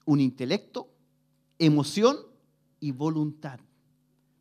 [0.06, 0.90] un intelecto,
[1.60, 2.18] emoción
[2.80, 3.60] y voluntad.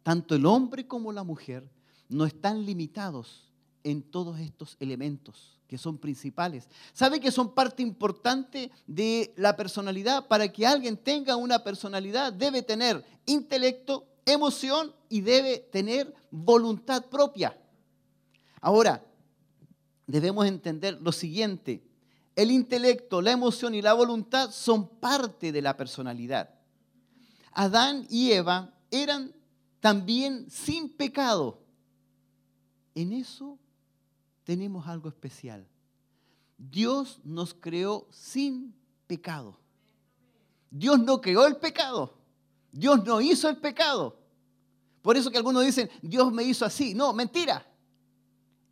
[0.03, 1.71] Tanto el hombre como la mujer
[2.09, 3.54] no están limitados
[3.85, 6.69] en todos estos elementos que son principales.
[6.93, 10.27] ¿Sabe que son parte importante de la personalidad?
[10.27, 17.57] Para que alguien tenga una personalidad debe tener intelecto, emoción y debe tener voluntad propia.
[18.61, 19.05] Ahora,
[20.07, 21.83] debemos entender lo siguiente
[22.37, 26.51] el intelecto, la emoción y la voluntad son parte de la personalidad.
[27.53, 29.33] Adán y Eva eran
[29.81, 31.61] también sin pecado.
[32.95, 33.59] En eso
[34.45, 35.67] tenemos algo especial.
[36.57, 38.75] Dios nos creó sin
[39.07, 39.59] pecado.
[40.71, 42.15] Dios no creó el pecado.
[42.71, 44.17] Dios no hizo el pecado.
[45.03, 46.95] Por eso que algunos dicen, Dios me hizo así.
[46.95, 47.67] No, mentira.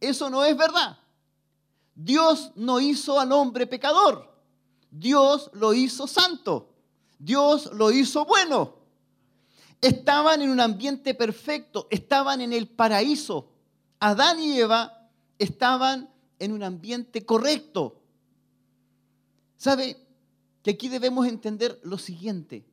[0.01, 0.99] Eso no es verdad.
[1.95, 4.33] Dios no hizo al hombre pecador.
[4.91, 6.75] Dios lo hizo santo.
[7.19, 8.75] Dios lo hizo bueno.
[9.81, 13.49] Estaban en un ambiente perfecto, estaban en el paraíso.
[14.01, 15.02] Adán y Eva
[15.43, 18.01] estaban en un ambiente correcto.
[19.57, 19.97] ¿Sabe?
[20.63, 22.65] Que aquí debemos entender lo siguiente.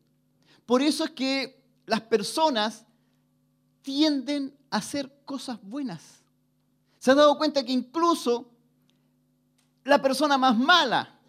[0.65, 2.85] Por eso es que las personas
[3.81, 6.23] tienden a hacer cosas buenas.
[6.99, 8.51] ¿Se han dado cuenta que incluso
[9.83, 11.19] la persona más mala,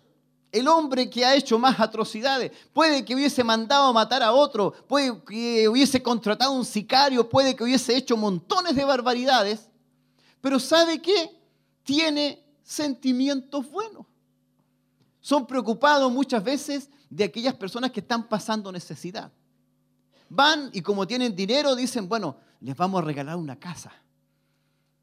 [0.53, 4.73] el hombre que ha hecho más atrocidades, puede que hubiese mandado a matar a otro,
[4.89, 9.70] puede que hubiese contratado a un sicario, puede que hubiese hecho montones de barbaridades,
[10.41, 11.31] pero ¿sabe qué?
[11.83, 14.07] Tiene sentimientos buenos.
[15.21, 19.31] Son preocupados muchas veces de aquellas personas que están pasando necesidad.
[20.29, 23.93] Van y como tienen dinero dicen, bueno, les vamos a regalar una casa.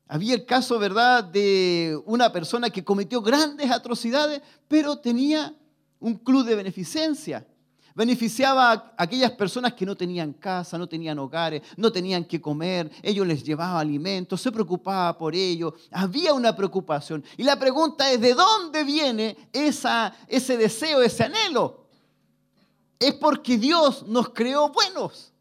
[0.08, 5.54] Había el caso, ¿verdad?, de una persona que cometió grandes atrocidades, pero tenía
[6.00, 7.46] un club de beneficencia.
[7.98, 12.92] Beneficiaba a aquellas personas que no tenían casa, no tenían hogares, no tenían que comer,
[13.02, 17.24] ellos les llevaba alimentos, se preocupaba por ellos, había una preocupación.
[17.38, 21.88] Y la pregunta es, ¿de dónde viene esa, ese deseo, ese anhelo?
[23.00, 25.34] Es porque Dios nos creó buenos.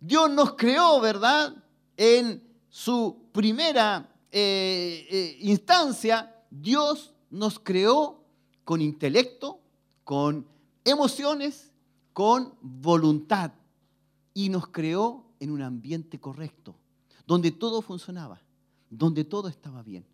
[0.00, 1.54] Dios nos creó, ¿verdad?
[1.94, 8.24] En su primera eh, eh, instancia, Dios nos creó
[8.64, 9.60] con intelecto,
[10.04, 10.46] con
[10.90, 11.72] emociones,
[12.12, 13.52] con voluntad.
[14.34, 16.74] Y nos creó en un ambiente correcto,
[17.26, 18.40] donde todo funcionaba,
[18.90, 20.04] donde todo estaba bien.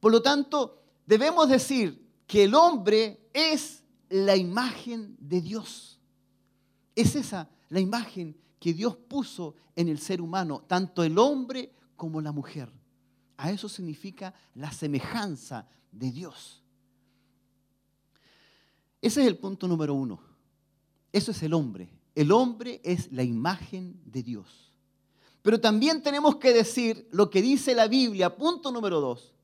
[0.00, 5.98] Por lo tanto, debemos decir que el hombre es la imagen de Dios.
[6.94, 12.20] Es esa la imagen que Dios puso en el ser humano, tanto el hombre como
[12.20, 12.72] la mujer.
[13.36, 16.63] A eso significa la semejanza de Dios.
[19.04, 20.18] Ese es el punto número uno.
[21.12, 21.90] Eso es el hombre.
[22.14, 24.72] El hombre es la imagen de Dios.
[25.42, 29.34] Pero también tenemos que decir lo que dice la Biblia, punto número dos,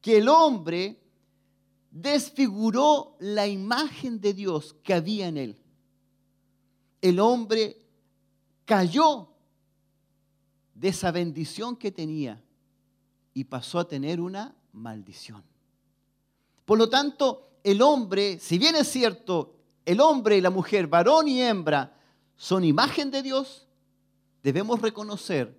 [0.00, 1.02] que el hombre
[1.90, 5.62] desfiguró la imagen de Dios que había en él.
[7.02, 7.84] El hombre
[8.64, 9.28] cayó
[10.72, 12.42] de esa bendición que tenía
[13.34, 15.44] y pasó a tener una maldición.
[16.64, 19.54] Por lo tanto, el hombre, si bien es cierto,
[19.84, 21.96] el hombre y la mujer, varón y hembra,
[22.36, 23.66] son imagen de Dios,
[24.42, 25.58] debemos reconocer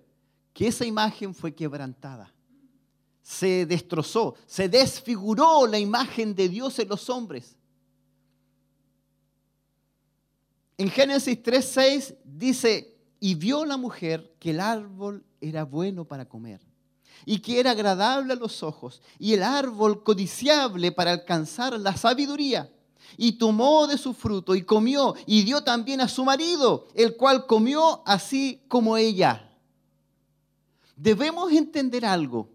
[0.52, 2.32] que esa imagen fue quebrantada.
[3.22, 7.56] Se destrozó, se desfiguró la imagen de Dios en los hombres.
[10.78, 16.69] En Génesis 3:6 dice, y vio la mujer que el árbol era bueno para comer
[17.24, 22.70] y que era agradable a los ojos y el árbol codiciable para alcanzar la sabiduría.
[23.16, 27.46] Y tomó de su fruto y comió y dio también a su marido, el cual
[27.46, 29.50] comió así como ella.
[30.96, 32.48] Debemos entender algo.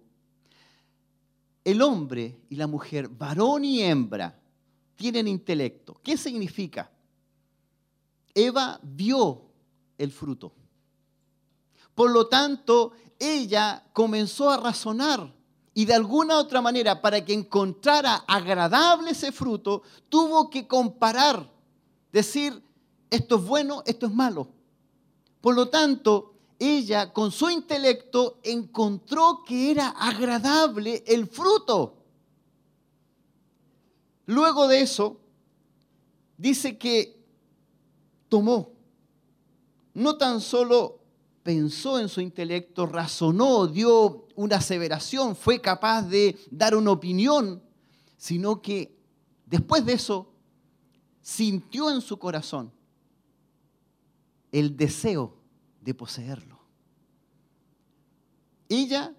[1.64, 4.40] El hombre y la mujer, varón y hembra,
[4.96, 6.00] tienen intelecto.
[6.04, 6.92] ¿Qué significa?
[8.34, 9.42] Eva vio
[9.98, 10.54] el fruto.
[11.96, 15.34] Por lo tanto, ella comenzó a razonar
[15.74, 21.52] y de alguna otra manera, para que encontrara agradable ese fruto, tuvo que comparar,
[22.14, 22.64] decir,
[23.10, 24.48] esto es bueno, esto es malo.
[25.42, 31.98] Por lo tanto, ella con su intelecto encontró que era agradable el fruto.
[34.28, 35.20] Luego de eso,
[36.38, 37.22] dice que
[38.30, 38.72] tomó
[39.94, 40.95] no tan solo
[41.46, 47.62] pensó en su intelecto, razonó, dio una aseveración, fue capaz de dar una opinión,
[48.18, 48.98] sino que
[49.46, 50.34] después de eso
[51.22, 52.72] sintió en su corazón
[54.52, 55.38] el deseo
[55.82, 56.60] de poseerlo.
[58.68, 59.14] Ella,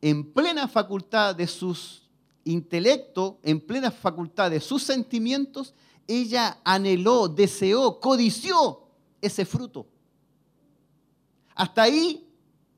[0.00, 2.08] en plena facultad de sus
[2.44, 5.74] intelectos, en plena facultad de sus sentimientos,
[6.06, 8.88] ella anheló, deseó, codició
[9.20, 9.86] ese fruto.
[11.58, 12.24] Hasta ahí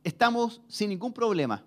[0.03, 1.63] estamos sin ningún problema.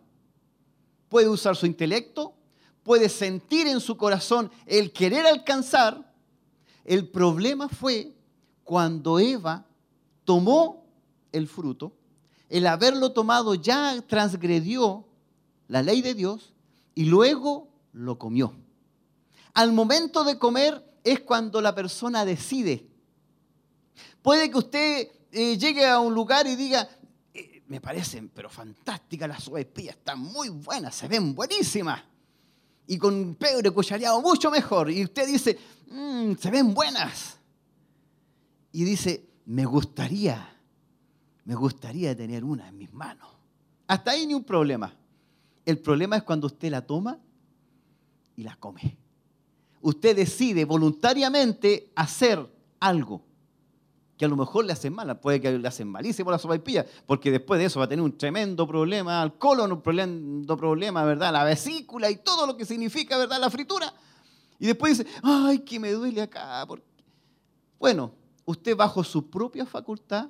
[1.09, 2.34] Puede usar su intelecto,
[2.82, 6.11] puede sentir en su corazón el querer alcanzar.
[6.84, 8.16] El problema fue
[8.64, 9.64] cuando Eva
[10.26, 10.88] tomó
[11.32, 11.93] el fruto,
[12.49, 15.05] el haberlo tomado ya transgredió
[15.68, 16.51] la ley de Dios
[16.95, 18.55] y luego lo comió.
[19.53, 22.88] Al momento de comer es cuando la persona decide.
[24.24, 26.89] Puede que usted eh, llegue a un lugar y diga,
[27.68, 32.01] me parecen pero fantásticas las sopaipillas, están muy buenas, se ven buenísimas.
[32.86, 34.91] Y con pebre cuchareado mucho mejor.
[34.91, 35.57] Y usted dice,
[35.89, 37.38] mm, se ven buenas.
[38.74, 40.49] Y dice, me gustaría,
[41.45, 43.30] me gustaría tener una en mis manos.
[43.88, 44.93] Hasta ahí ni un problema.
[45.66, 47.18] El problema es cuando usted la toma
[48.36, 48.97] y la come.
[49.82, 52.45] Usted decide voluntariamente hacer
[52.80, 53.22] algo
[54.18, 56.86] que a lo mejor le hacen mal, puede que le hacen malísimo la sopa pilla,
[57.05, 61.03] porque después de eso va a tener un tremendo problema al colon, un tremendo problema,
[61.03, 61.34] ¿verdad?
[61.34, 63.39] La vesícula y todo lo que significa, ¿verdad?
[63.39, 63.93] La fritura.
[64.59, 66.66] Y después dice, ay, que me duele acá.
[67.80, 68.14] Bueno,
[68.45, 70.30] usted bajo su propia facultad,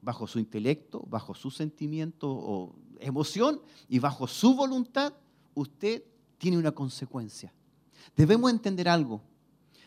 [0.00, 5.12] bajo su intelecto, bajo su sentimiento o emoción y bajo su voluntad,
[5.54, 6.02] usted
[6.38, 7.52] tiene una consecuencia.
[8.16, 9.22] Debemos entender algo.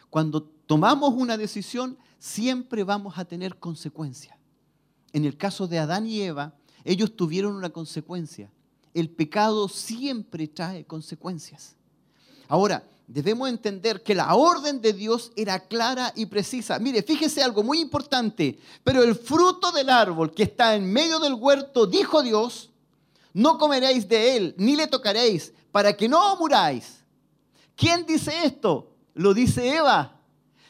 [0.09, 4.37] Cuando tomamos una decisión, siempre vamos a tener consecuencias.
[5.13, 8.51] En el caso de Adán y Eva, ellos tuvieron una consecuencia.
[8.93, 11.75] El pecado siempre trae consecuencias.
[12.47, 16.79] Ahora, debemos entender que la orden de Dios era clara y precisa.
[16.79, 18.59] Mire, fíjese algo muy importante.
[18.83, 22.69] Pero el fruto del árbol que está en medio del huerto, dijo Dios,
[23.33, 26.99] no comeréis de él, ni le tocaréis, para que no muráis.
[27.75, 28.91] ¿Quién dice esto?
[29.13, 30.19] Lo dice Eva.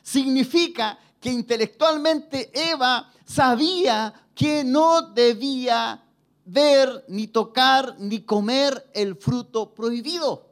[0.02, 6.04] Significa que intelectualmente Eva sabía que no debía
[6.46, 10.52] ver, ni tocar, ni comer el fruto prohibido.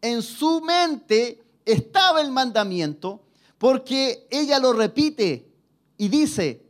[0.00, 3.20] En su mente estaba el mandamiento
[3.58, 5.52] porque ella lo repite
[5.98, 6.62] y dice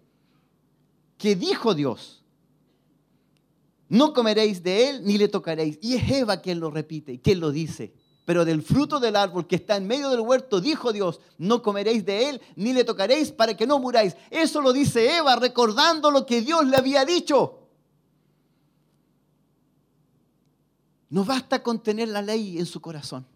[1.17, 2.25] que dijo Dios,
[3.89, 5.79] no comeréis de él ni le tocaréis.
[5.81, 7.93] Y es Eva quien lo repite, quien lo dice.
[8.31, 12.07] Pero del fruto del árbol que está en medio del huerto, dijo Dios, no comeréis
[12.07, 14.15] de él, ni le tocaréis para que no muráis.
[14.31, 17.59] Eso lo dice Eva, recordando lo que Dios le había dicho.
[21.09, 23.27] No basta con tener la ley en su corazón.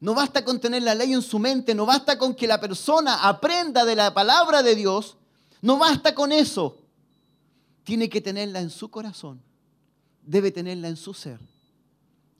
[0.00, 1.72] No basta con tener la ley en su mente.
[1.72, 5.16] No basta con que la persona aprenda de la palabra de Dios.
[5.62, 6.78] No basta con eso.
[7.84, 9.40] Tiene que tenerla en su corazón.
[10.22, 11.38] Debe tenerla en su ser.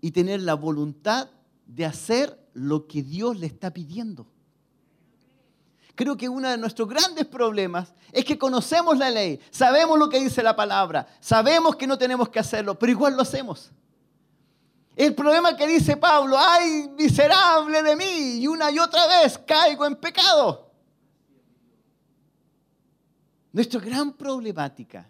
[0.00, 1.28] Y tener la voluntad
[1.66, 4.26] de hacer lo que Dios le está pidiendo.
[5.94, 10.20] Creo que uno de nuestros grandes problemas es que conocemos la ley, sabemos lo que
[10.20, 13.72] dice la palabra, sabemos que no tenemos que hacerlo, pero igual lo hacemos.
[14.94, 19.84] El problema que dice Pablo, ay, miserable de mí, y una y otra vez caigo
[19.86, 20.70] en pecado.
[23.52, 25.08] Nuestra gran problemática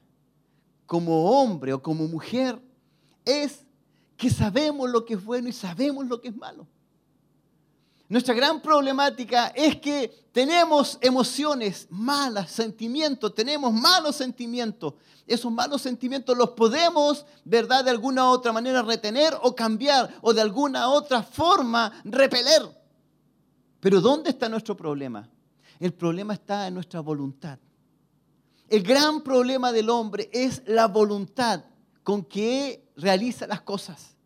[0.87, 2.61] como hombre o como mujer
[3.25, 3.66] es
[4.17, 6.67] que sabemos lo que es bueno y sabemos lo que es malo.
[8.09, 14.95] Nuestra gran problemática es que tenemos emociones malas, sentimientos, tenemos malos sentimientos.
[15.27, 20.33] Esos malos sentimientos los podemos, ¿verdad?, de alguna u otra manera retener o cambiar o
[20.33, 22.63] de alguna otra forma repeler.
[23.81, 25.29] Pero ¿dónde está nuestro problema?
[25.81, 27.59] El problema está en nuestra voluntad.
[28.69, 31.65] El gran problema del hombre es la voluntad
[32.05, 34.17] con que realiza las cosas.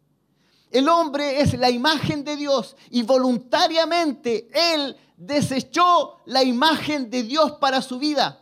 [0.71, 7.53] El hombre es la imagen de Dios y voluntariamente él desechó la imagen de Dios
[7.53, 8.41] para su vida.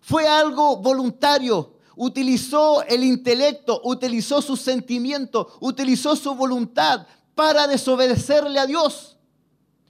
[0.00, 1.72] Fue algo voluntario.
[1.96, 9.16] Utilizó el intelecto, utilizó sus sentimientos, utilizó su voluntad para desobedecerle a Dios.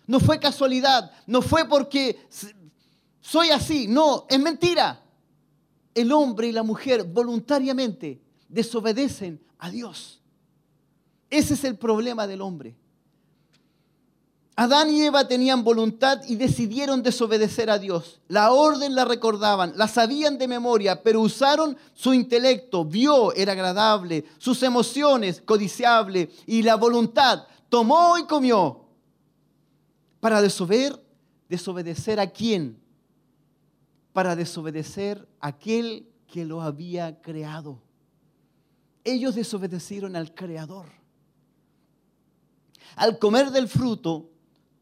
[0.06, 2.28] No fue casualidad, no fue porque
[3.20, 5.00] soy así, no, es mentira.
[5.94, 8.23] El hombre y la mujer voluntariamente
[8.54, 10.20] desobedecen a Dios.
[11.28, 12.76] Ese es el problema del hombre.
[14.56, 18.20] Adán y Eva tenían voluntad y decidieron desobedecer a Dios.
[18.28, 24.24] La orden la recordaban, la sabían de memoria, pero usaron su intelecto, vio, era agradable,
[24.38, 28.84] sus emociones, codiciable, y la voluntad, tomó y comió.
[30.20, 31.02] Para desobedecer,
[31.48, 32.78] desobedecer a quién?
[34.12, 37.82] Para desobedecer a aquel que lo había creado
[39.04, 40.86] ellos desobedecieron al Creador.
[42.96, 44.30] Al comer del fruto,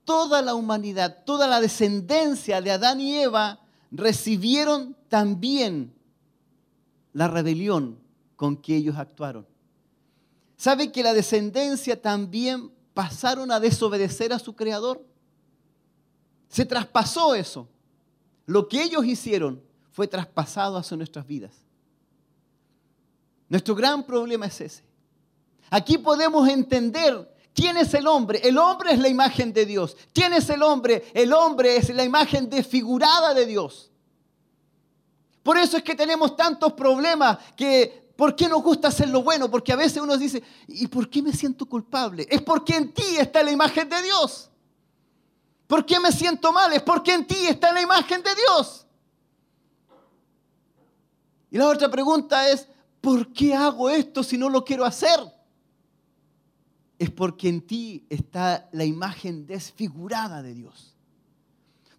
[0.04, 3.60] toda la humanidad, toda la descendencia de Adán y Eva
[3.90, 5.92] recibieron también
[7.12, 7.98] la rebelión
[8.36, 9.46] con que ellos actuaron.
[10.56, 15.04] ¿Sabe que la descendencia también pasaron a desobedecer a su Creador?
[16.48, 17.68] Se traspasó eso.
[18.46, 21.52] Lo que ellos hicieron fue traspasado hacia nuestras vidas.
[23.52, 24.82] Nuestro gran problema es ese.
[25.68, 28.40] Aquí podemos entender ¿Quién es el hombre?
[28.42, 29.94] El hombre es la imagen de Dios.
[30.14, 31.04] ¿Quién es el hombre?
[31.12, 33.90] El hombre es la imagen desfigurada de Dios.
[35.42, 39.50] Por eso es que tenemos tantos problemas que ¿Por qué nos gusta hacer lo bueno?
[39.50, 42.26] Porque a veces uno dice, ¿y por qué me siento culpable?
[42.30, 44.48] Es porque en ti está la imagen de Dios.
[45.66, 46.72] ¿Por qué me siento mal?
[46.72, 48.86] Es porque en ti está la imagen de Dios.
[51.50, 52.66] Y la otra pregunta es,
[53.02, 55.20] ¿por qué hago esto si no lo quiero hacer?
[56.98, 60.96] Es porque en ti está la imagen desfigurada de Dios.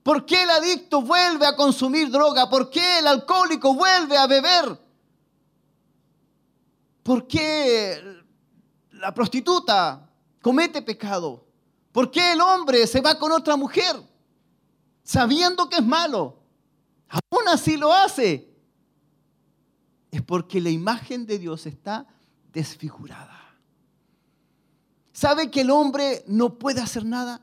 [0.02, 2.50] ¿Por qué el adicto vuelve a consumir droga?
[2.50, 4.80] ¿Por qué el alcohólico vuelve a beber?
[7.04, 8.02] ¿Por qué
[8.92, 10.10] la prostituta
[10.42, 11.46] comete pecado?
[11.92, 13.96] ¿Por qué el hombre se va con otra mujer
[15.04, 16.40] sabiendo que es malo?
[17.10, 18.53] Aún así lo hace.
[20.14, 22.06] Es porque la imagen de Dios está
[22.54, 23.58] desfigurada.
[25.12, 27.42] ¿Sabe que el hombre no puede hacer nada?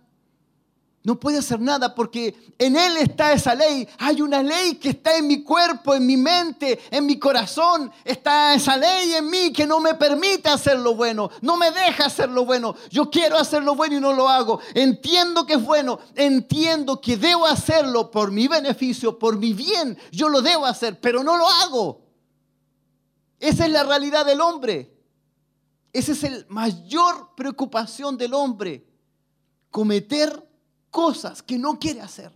[1.03, 3.89] No puede hacer nada porque en Él está esa ley.
[3.99, 7.91] Hay una ley que está en mi cuerpo, en mi mente, en mi corazón.
[8.05, 11.29] Está esa ley en mí que no me permite hacer lo bueno.
[11.41, 12.77] No me deja hacer lo bueno.
[12.89, 14.61] Yo quiero hacer lo bueno y no lo hago.
[14.75, 15.99] Entiendo que es bueno.
[16.15, 19.99] Entiendo que debo hacerlo por mi beneficio, por mi bien.
[20.13, 22.10] Yo lo debo hacer, pero no lo hago.
[23.41, 24.95] Esa es la realidad del hombre.
[25.93, 28.87] Esa es la mayor preocupación del hombre.
[29.71, 30.47] Cometer
[30.91, 32.31] cosas que no quiere hacer.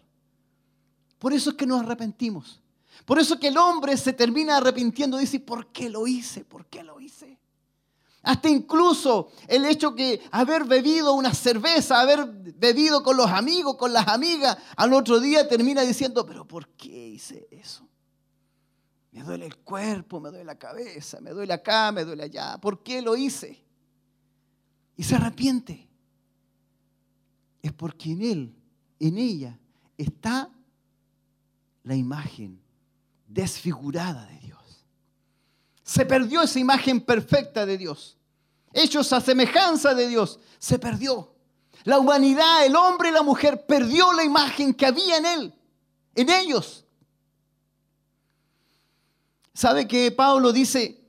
[1.18, 2.60] Por eso es que nos arrepentimos.
[3.04, 6.44] Por eso es que el hombre se termina arrepintiendo dice, ¿por qué lo hice?
[6.44, 7.38] ¿Por qué lo hice?
[8.22, 13.92] Hasta incluso el hecho que haber bebido una cerveza, haber bebido con los amigos, con
[13.92, 17.86] las amigas, al otro día termina diciendo, pero ¿por qué hice eso?
[19.14, 22.58] Me duele el cuerpo, me duele la cabeza, me duele acá, me duele allá.
[22.60, 23.64] ¿Por qué lo hice?
[24.96, 25.88] Y se arrepiente
[27.62, 28.54] es porque en él,
[29.00, 29.58] en ella,
[29.96, 30.50] está
[31.82, 32.60] la imagen
[33.26, 34.84] desfigurada de Dios.
[35.82, 38.18] Se perdió esa imagen perfecta de Dios.
[38.72, 41.34] Hechos a semejanza de Dios, se perdió.
[41.84, 45.54] La humanidad, el hombre y la mujer, perdió la imagen que había en él,
[46.16, 46.83] en ellos.
[49.54, 51.00] ¿Sabe que Pablo dice,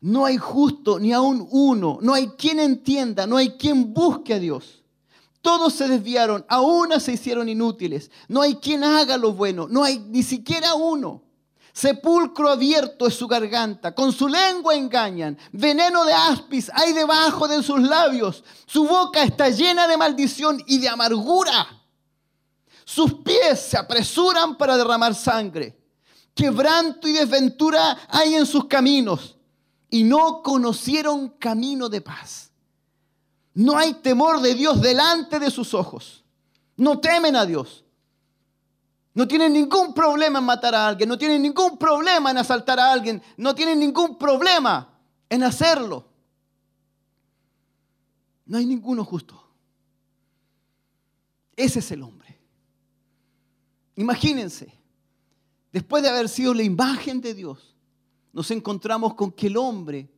[0.00, 4.38] no hay justo ni aún uno, no hay quien entienda, no hay quien busque a
[4.38, 4.82] Dios?
[5.42, 8.10] Todos se desviaron, a una se hicieron inútiles.
[8.28, 11.22] No hay quien haga lo bueno, no hay ni siquiera uno.
[11.72, 15.38] Sepulcro abierto es su garganta, con su lengua engañan.
[15.52, 18.44] Veneno de aspis hay debajo de sus labios.
[18.66, 21.68] Su boca está llena de maldición y de amargura.
[22.84, 25.79] Sus pies se apresuran para derramar sangre.
[26.40, 29.36] Quebranto y desventura hay en sus caminos.
[29.90, 32.50] Y no conocieron camino de paz.
[33.52, 36.24] No hay temor de Dios delante de sus ojos.
[36.76, 37.84] No temen a Dios.
[39.12, 41.10] No tienen ningún problema en matar a alguien.
[41.10, 43.22] No tienen ningún problema en asaltar a alguien.
[43.36, 46.06] No tienen ningún problema en hacerlo.
[48.46, 49.46] No hay ninguno justo.
[51.54, 52.40] Ese es el hombre.
[53.96, 54.79] Imagínense,
[55.72, 57.76] después de haber sido la imagen de Dios,
[58.32, 60.08] nos encontramos con que el hombre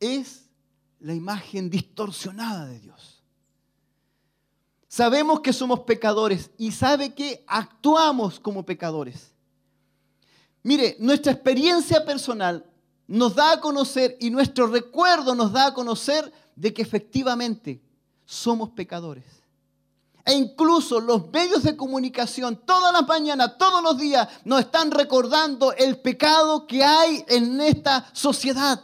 [0.00, 0.48] es
[1.00, 3.22] la imagen distorsionada de Dios.
[4.88, 9.32] Sabemos que somos pecadores y sabe que actuamos como pecadores.
[10.62, 12.64] Mire, nuestra experiencia personal
[13.06, 17.80] nos da a conocer y nuestro recuerdo nos da a conocer de que efectivamente
[18.24, 19.35] somos pecadores.
[20.26, 25.72] E incluso los medios de comunicación todas las mañanas, todos los días, nos están recordando
[25.72, 28.82] el pecado que hay en esta sociedad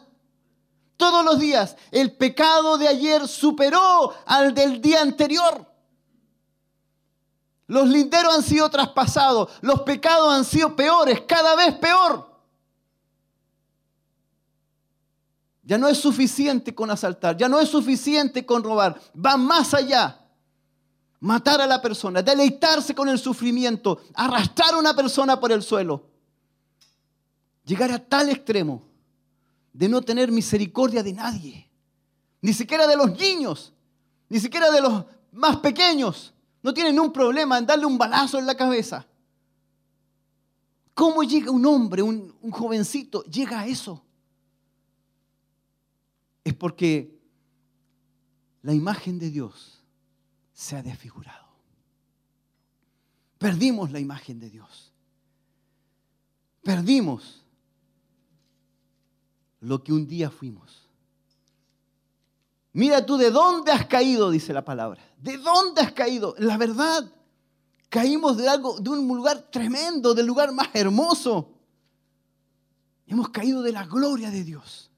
[1.02, 1.74] todos los días.
[1.90, 5.66] El pecado de ayer superó al del día anterior.
[7.66, 12.30] Los linderos han sido traspasados, los pecados han sido peores, cada vez peor.
[15.64, 20.21] Ya no es suficiente con asaltar, ya no es suficiente con robar, va más allá.
[21.22, 26.10] Matar a la persona, deleitarse con el sufrimiento, arrastrar a una persona por el suelo.
[27.64, 28.82] Llegar a tal extremo
[29.72, 31.70] de no tener misericordia de nadie,
[32.40, 33.72] ni siquiera de los niños,
[34.28, 36.34] ni siquiera de los más pequeños.
[36.60, 39.06] No tienen un problema en darle un balazo en la cabeza.
[40.92, 44.02] ¿Cómo llega un hombre, un, un jovencito, llega a eso?
[46.42, 47.16] Es porque
[48.62, 49.71] la imagen de Dios
[50.62, 51.44] se ha desfigurado.
[53.36, 54.92] Perdimos la imagen de Dios.
[56.62, 57.42] Perdimos
[59.58, 60.88] lo que un día fuimos.
[62.74, 65.02] Mira tú de dónde has caído, dice la palabra.
[65.18, 66.36] ¿De dónde has caído?
[66.38, 67.10] La verdad,
[67.88, 71.58] caímos de algo, de un lugar tremendo, del lugar más hermoso.
[73.08, 74.92] Hemos caído de la gloria de Dios.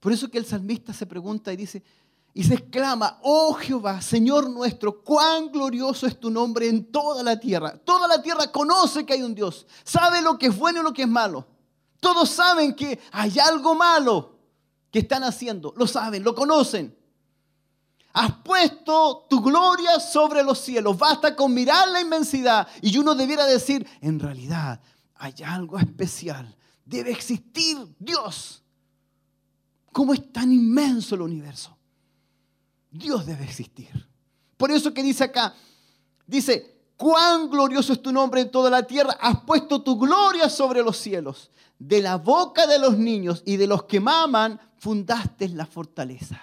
[0.00, 1.82] Por eso que el salmista se pregunta y dice,
[2.32, 7.38] y se exclama, oh Jehová, Señor nuestro, cuán glorioso es tu nombre en toda la
[7.38, 7.76] tierra.
[7.76, 10.92] Toda la tierra conoce que hay un Dios, sabe lo que es bueno y lo
[10.92, 11.46] que es malo.
[11.98, 14.38] Todos saben que hay algo malo
[14.90, 16.96] que están haciendo, lo saben, lo conocen.
[18.12, 20.98] Has puesto tu gloria sobre los cielos.
[20.98, 24.80] Basta con mirar la inmensidad y uno debiera decir, en realidad
[25.14, 26.56] hay algo especial.
[26.84, 28.64] Debe existir Dios.
[29.92, 31.76] ¿Cómo es tan inmenso el universo?
[32.90, 34.08] Dios debe existir.
[34.56, 35.54] Por eso que dice acá,
[36.26, 40.82] dice, cuán glorioso es tu nombre en toda la tierra, has puesto tu gloria sobre
[40.82, 41.50] los cielos.
[41.78, 46.40] De la boca de los niños y de los que maman, fundaste la fortaleza.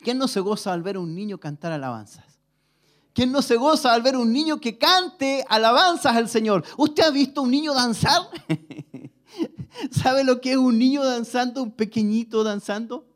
[0.00, 2.24] ¿Quién no se goza al ver un niño cantar alabanzas?
[3.12, 6.64] ¿Quién no se goza al ver un niño que cante alabanzas al Señor?
[6.76, 8.22] ¿Usted ha visto un niño danzar?
[9.90, 13.06] ¿Sabe lo que es un niño danzando, un pequeñito danzando?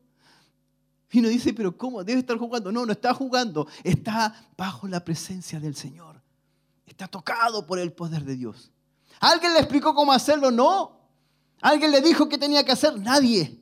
[1.12, 2.02] Y uno dice, pero ¿cómo?
[2.02, 2.72] Debe estar jugando.
[2.72, 3.68] No, no está jugando.
[3.84, 6.22] Está bajo la presencia del Señor.
[6.86, 8.72] Está tocado por el poder de Dios.
[9.20, 10.50] ¿Alguien le explicó cómo hacerlo?
[10.50, 10.98] No.
[11.60, 12.98] ¿Alguien le dijo qué tenía que hacer?
[12.98, 13.60] Nadie.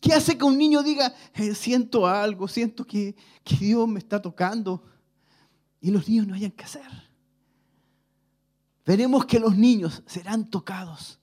[0.00, 3.14] ¿Qué hace que un niño diga, eh, siento algo, siento que,
[3.44, 4.82] que Dios me está tocando?
[5.80, 7.08] Y los niños no hayan que hacer.
[8.84, 11.17] Veremos que los niños serán tocados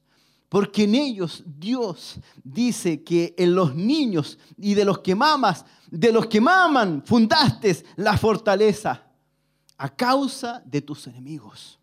[0.49, 6.11] porque en ellos Dios dice que en los niños y de los que mamas, de
[6.11, 9.03] los que maman, fundaste la fortaleza
[9.77, 11.79] a causa de tus enemigos.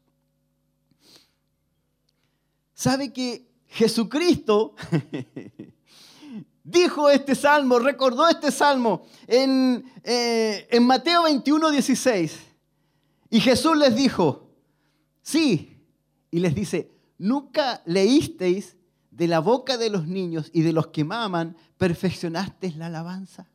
[2.75, 4.75] ¿Sabe que Jesucristo
[6.65, 12.39] dijo este salmo, recordó este salmo en, eh, en Mateo 21, 16?
[13.31, 14.51] Y Jesús les dijo,
[15.23, 15.79] sí,
[16.31, 16.91] y les dice,
[17.23, 18.77] ¿Nunca leísteis
[19.13, 23.49] de la boca de los niños y de los que maman, perfeccionasteis la alabanza?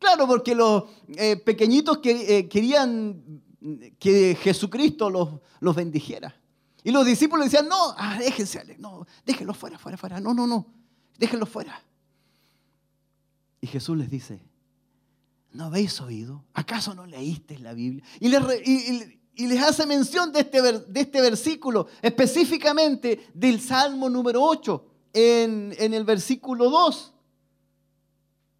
[0.00, 3.40] Claro, porque los eh, pequeñitos que, eh, querían
[3.96, 6.34] que Jesucristo los, los, bendijera.
[6.82, 10.66] Y los discípulos decían, no, ah, déjense, no, déjenlo fuera, fuera, fuera, no, no, no,
[11.16, 11.80] déjenlo fuera.
[13.60, 14.40] Y Jesús les dice,
[15.52, 16.44] ¿no habéis oído?
[16.52, 18.02] ¿Acaso no leísteis la Biblia?
[18.18, 24.08] Y, les, y, y les hace mención de este, de este versículo, específicamente del Salmo
[24.08, 27.12] número 8, en, en el versículo 2.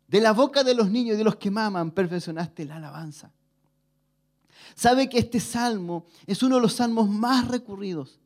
[0.08, 3.32] De la boca de los niños y de los que maman, perfeccionaste la alabanza.
[4.74, 8.20] Sabe que este salmo es uno de los salmos más recurridos.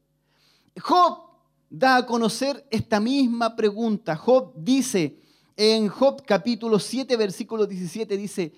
[0.81, 1.29] Job
[1.69, 4.17] da a conocer esta misma pregunta.
[4.17, 5.21] Job dice
[5.57, 8.55] en Job capítulo 7, versículo 17, dice,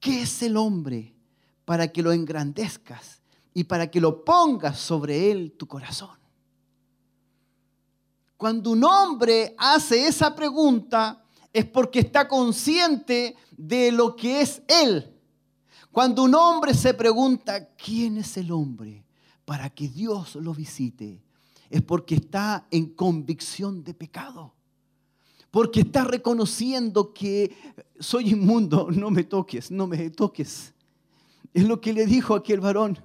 [0.00, 1.14] ¿qué es el hombre
[1.64, 3.19] para que lo engrandezcas
[3.54, 6.20] y para que lo pongas sobre él tu corazón.
[8.36, 15.12] Cuando un hombre hace esa pregunta es porque está consciente de lo que es él.
[15.92, 19.04] Cuando un hombre se pregunta, ¿quién es el hombre
[19.44, 21.20] para que Dios lo visite?
[21.68, 24.54] Es porque está en convicción de pecado.
[25.50, 27.54] Porque está reconociendo que
[27.98, 30.72] soy inmundo, no me toques, no me toques.
[31.52, 32.98] Es lo que le dijo aquel varón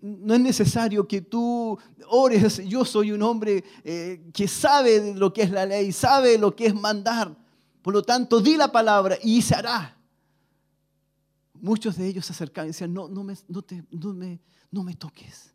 [0.00, 1.78] no es necesario que tú
[2.08, 2.64] ores.
[2.66, 6.66] Yo soy un hombre eh, que sabe lo que es la ley, sabe lo que
[6.66, 7.36] es mandar.
[7.82, 9.98] Por lo tanto, di la palabra y se hará.
[11.54, 14.40] Muchos de ellos se acercaban y decían, no, no, me, no, te, no, me,
[14.70, 15.52] no me toques.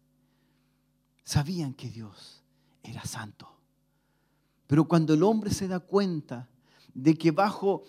[1.24, 2.44] Sabían que Dios
[2.84, 3.48] era santo.
[4.68, 6.50] Pero cuando el hombre se da cuenta
[6.94, 7.84] de que bajo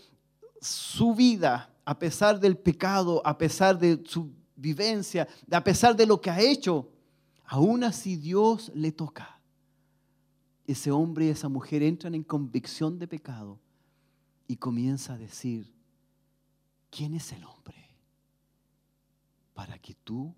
[0.60, 4.30] su vida, a pesar del pecado, a pesar de su
[4.60, 6.90] vivencia, a pesar de lo que ha hecho,
[7.44, 9.40] aún así Dios le toca.
[10.66, 13.58] Ese hombre y esa mujer entran en convicción de pecado
[14.46, 15.72] y comienza a decir,
[16.90, 17.76] ¿quién es el hombre?
[19.54, 20.34] Para que tú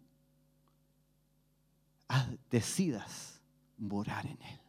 [2.50, 3.40] decidas
[3.78, 4.60] morar en él.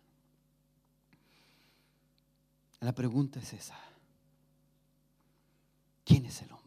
[2.80, 3.78] La pregunta es esa.
[6.06, 6.63] ¿Quién es el hombre?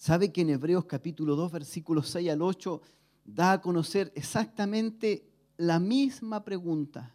[0.00, 2.80] ¿Sabe que en Hebreos capítulo 2, versículos 6 al 8
[3.22, 5.28] da a conocer exactamente
[5.58, 7.14] la misma pregunta?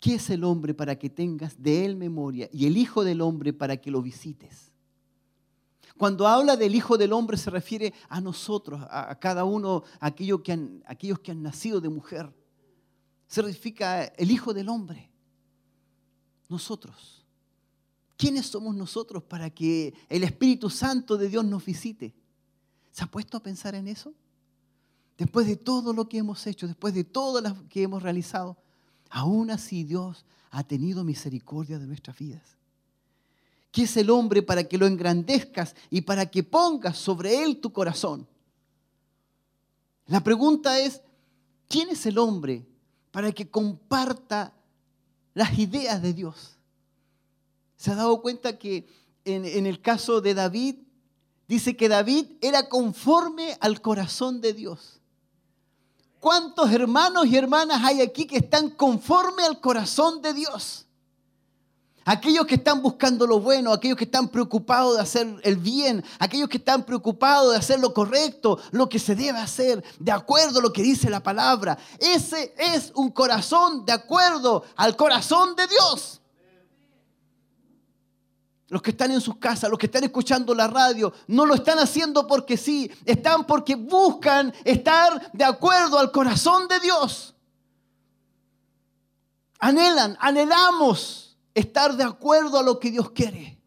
[0.00, 3.52] ¿Qué es el hombre para que tengas de él memoria y el Hijo del hombre
[3.52, 4.72] para que lo visites?
[5.98, 10.40] Cuando habla del Hijo del Hombre se refiere a nosotros, a, cada uno, a aquellos
[10.40, 12.32] que, han, nacido de mujer.
[13.26, 15.10] Se significa el Hijo del Hombre.
[16.48, 17.23] nosotros.
[18.16, 22.14] ¿Quiénes somos nosotros para que el Espíritu Santo de Dios nos visite?
[22.92, 24.14] ¿Se ha puesto a pensar en eso?
[25.18, 28.56] Después de todo lo que hemos hecho, después de todo lo que hemos realizado,
[29.10, 32.42] aún así Dios ha tenido misericordia de nuestras vidas.
[33.72, 37.72] ¿Qué es el hombre para que lo engrandezcas y para que pongas sobre él tu
[37.72, 38.26] corazón?
[40.06, 41.00] La pregunta es,
[41.68, 42.64] ¿quién es el hombre
[43.10, 44.52] para que comparta
[45.32, 46.56] las ideas de Dios?
[47.84, 48.88] ¿Se ha dado cuenta que
[49.26, 50.76] en, el caso de David,
[51.46, 55.02] dice que David era conforme al corazón de Dios?
[56.18, 60.86] ¿Cuántos hermanos y hermanas hay aquí que están conforme al corazón de Dios?
[62.06, 66.48] Aquellos que están buscando lo bueno, aquellos que están preocupados de hacer el bien, aquellos
[66.48, 70.62] que están preocupados de hacer lo correcto, lo que se debe hacer, de acuerdo a
[70.62, 71.76] lo que dice la palabra.
[71.98, 76.22] Ese es un corazón de acuerdo al corazón de Dios.
[78.74, 81.78] Los que están en sus casas, los que están escuchando la radio, no lo están
[81.78, 87.36] haciendo porque sí, están porque buscan estar de acuerdo al corazón de Dios.
[89.60, 93.62] Anhelan, anhelamos estar de acuerdo a lo que Dios quiere.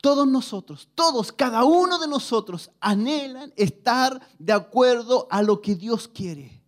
[0.00, 6.08] Todos nosotros, todos, cada uno de nosotros anhelan estar de acuerdo a lo que Dios
[6.08, 6.59] quiere.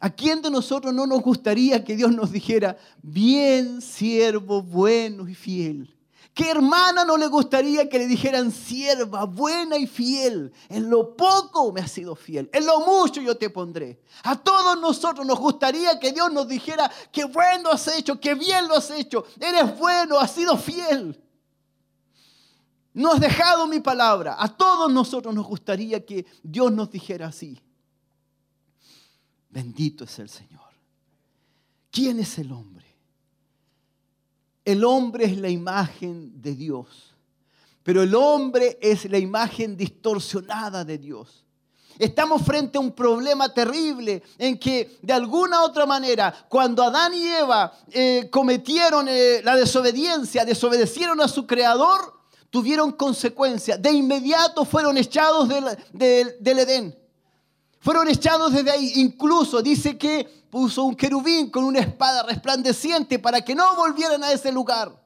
[0.00, 5.34] ¿A quién de nosotros no nos gustaría que Dios nos dijera, bien, siervo, bueno y
[5.34, 5.94] fiel?
[6.32, 10.54] ¿Qué hermana no le gustaría que le dijeran, sierva, buena y fiel?
[10.70, 14.00] En lo poco me has sido fiel, en lo mucho yo te pondré.
[14.22, 18.68] A todos nosotros nos gustaría que Dios nos dijera, qué bueno has hecho, qué bien
[18.68, 21.22] lo has hecho, eres bueno, has sido fiel.
[22.94, 24.36] No has dejado mi palabra.
[24.38, 27.60] A todos nosotros nos gustaría que Dios nos dijera así.
[29.50, 30.60] Bendito es el Señor.
[31.90, 32.86] ¿Quién es el hombre?
[34.64, 37.14] El hombre es la imagen de Dios,
[37.82, 41.44] pero el hombre es la imagen distorsionada de Dios.
[41.98, 47.26] Estamos frente a un problema terrible en que de alguna otra manera, cuando Adán y
[47.26, 53.82] Eva eh, cometieron eh, la desobediencia, desobedecieron a su creador, tuvieron consecuencias.
[53.82, 56.99] De inmediato fueron echados del Edén.
[57.80, 58.92] Fueron echados desde ahí.
[58.96, 64.32] Incluso dice que puso un querubín con una espada resplandeciente para que no volvieran a
[64.32, 65.02] ese lugar.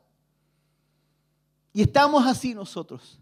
[1.72, 3.18] Y estamos así nosotros.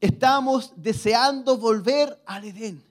[0.00, 2.82] Estamos deseando volver al Edén.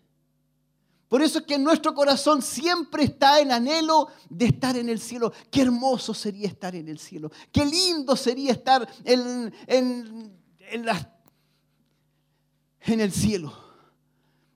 [1.09, 5.33] Por eso es que nuestro corazón siempre está en anhelo de estar en el cielo.
[5.49, 7.31] Qué hermoso sería estar en el cielo.
[7.51, 10.39] Qué lindo sería estar en, en,
[12.85, 13.60] en el cielo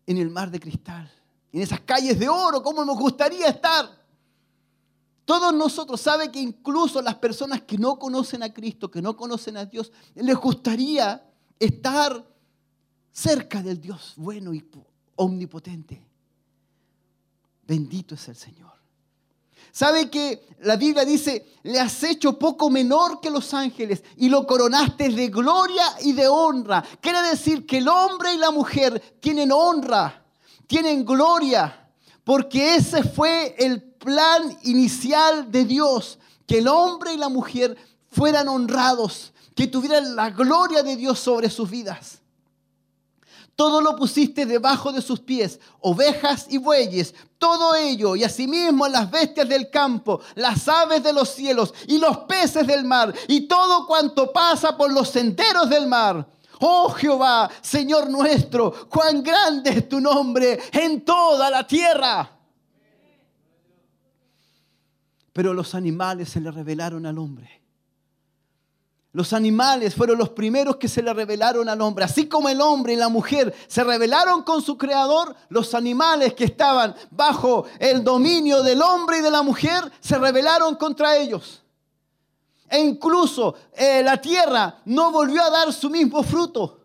[0.07, 1.11] en el mar de cristal,
[1.51, 3.89] en esas calles de oro, ¿cómo nos gustaría estar?
[5.25, 9.57] Todos nosotros saben que incluso las personas que no conocen a Cristo, que no conocen
[9.57, 11.27] a Dios, les gustaría
[11.59, 12.23] estar
[13.11, 14.63] cerca del Dios bueno y
[15.15, 16.05] omnipotente.
[17.65, 18.74] Bendito es el Señor.
[19.75, 24.47] ¿Sabe que la Biblia dice, le has hecho poco menor que los ángeles y lo
[24.47, 26.81] coronaste de gloria y de honra?
[27.01, 30.23] Quiere decir que el hombre y la mujer tienen honra,
[30.65, 31.89] tienen gloria,
[32.23, 37.75] porque ese fue el plan inicial de Dios, que el hombre y la mujer
[38.09, 42.21] fueran honrados, que tuvieran la gloria de Dios sobre sus vidas.
[43.55, 49.09] Todo lo pusiste debajo de sus pies, ovejas y bueyes, todo ello, y asimismo las
[49.09, 53.87] bestias del campo, las aves de los cielos y los peces del mar, y todo
[53.87, 56.27] cuanto pasa por los senderos del mar.
[56.59, 62.29] Oh Jehová, Señor nuestro, cuán grande es tu nombre en toda la tierra.
[65.31, 67.64] Pero los animales se le revelaron al hombre
[69.15, 72.03] los animales fueron los primeros que se le revelaron al hombre.
[72.03, 76.43] Así como el hombre y la mujer se rebelaron con su creador, los animales que
[76.43, 81.63] estaban bajo el dominio del hombre y de la mujer se rebelaron contra ellos.
[82.67, 86.81] E incluso eh, la tierra no volvió a dar su mismo fruto.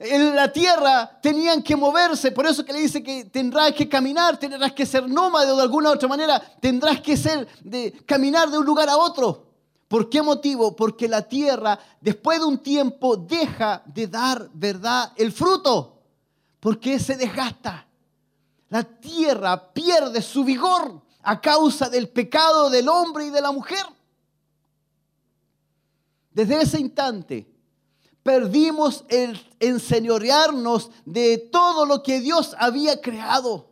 [0.00, 4.40] En la tierra tenían que moverse, por eso que le dice que tendrás que caminar,
[4.40, 8.58] tendrás que ser nómade o de alguna otra manera, tendrás que ser de caminar de
[8.58, 9.45] un lugar a otro.
[9.88, 10.74] ¿Por qué motivo?
[10.74, 16.02] Porque la tierra después de un tiempo deja de dar, ¿verdad?, el fruto.
[16.58, 17.86] Porque se desgasta.
[18.68, 23.84] La tierra pierde su vigor a causa del pecado del hombre y de la mujer.
[26.32, 27.48] Desde ese instante
[28.22, 33.70] perdimos el enseñorearnos de todo lo que Dios había creado.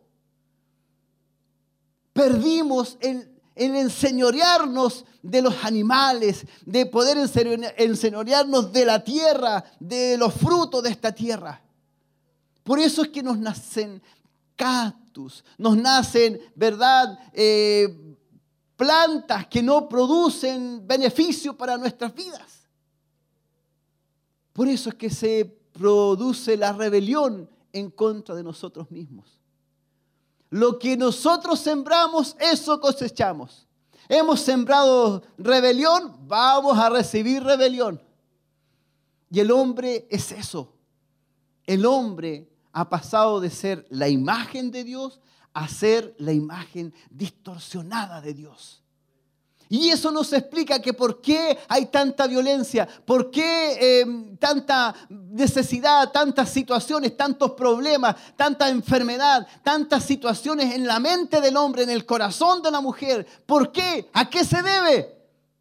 [2.13, 10.35] perdimos el, el enseñorearnos de los animales, de poder enseñorearnos de la tierra, de los
[10.35, 11.61] frutos de esta tierra.
[12.63, 14.03] Por eso es que nos nacen
[14.57, 17.19] cactus, nos nacen, ¿verdad?
[17.33, 18.17] Eh,
[18.77, 22.69] plantas que no producen beneficio para nuestras vidas.
[24.53, 29.44] Por eso es que se produce la rebelión en contra de nosotros mismos.
[30.55, 33.67] Lo que nosotros sembramos, eso cosechamos.
[34.09, 38.01] Hemos sembrado rebelión, vamos a recibir rebelión.
[39.33, 40.73] Y el hombre es eso.
[41.67, 45.19] El hombre ha pasado de ser la imagen de Dios
[45.55, 48.84] a ser la imagen distorsionada de Dios.
[49.69, 56.13] Y eso nos explica que por qué hay tanta violencia, por qué em, tanta necesidad,
[56.13, 62.05] tantas situaciones, tantos problemas, tanta enfermedad, tantas situaciones en la mente del hombre, en el
[62.05, 63.27] corazón de la mujer.
[63.47, 64.09] ¿Por qué?
[64.13, 65.15] ¿A qué se debe?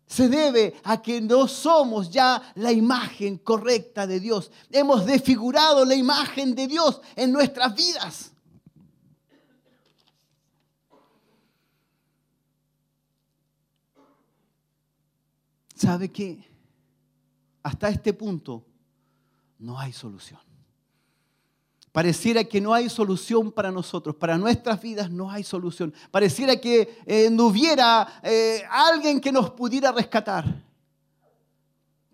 [0.06, 4.52] Se debe a que no somos ya la imagen correcta de Dios.
[4.70, 8.33] Hemos desfigurado la imagen de Dios en nuestras vidas.
[15.74, 16.50] ¿Sabe qué?
[17.64, 18.66] Hasta este punto
[19.60, 20.40] no hay solución.
[21.92, 25.94] Pareciera que no hay solución para nosotros, para nuestras vidas no hay solución.
[26.10, 30.44] Pareciera que eh, no hubiera eh, alguien que nos pudiera rescatar.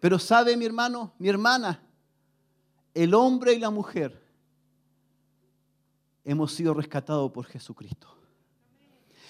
[0.01, 1.81] Pero sabe mi hermano, mi hermana,
[2.93, 4.21] el hombre y la mujer
[6.25, 8.18] hemos sido rescatados por Jesucristo.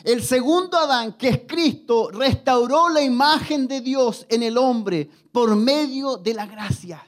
[0.03, 5.55] El segundo Adán, que es Cristo, restauró la imagen de Dios en el hombre por
[5.55, 7.05] medio de la gracia.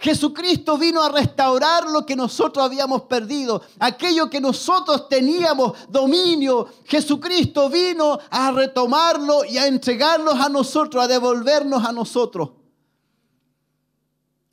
[0.00, 6.68] Jesucristo vino a restaurar lo que nosotros habíamos perdido, aquello que nosotros teníamos dominio.
[6.86, 12.50] Jesucristo vino a retomarlo y a entregarnos a nosotros, a devolvernos a nosotros.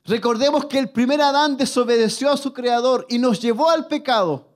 [0.03, 4.49] Recordemos que el primer Adán desobedeció a su creador y nos llevó al pecado.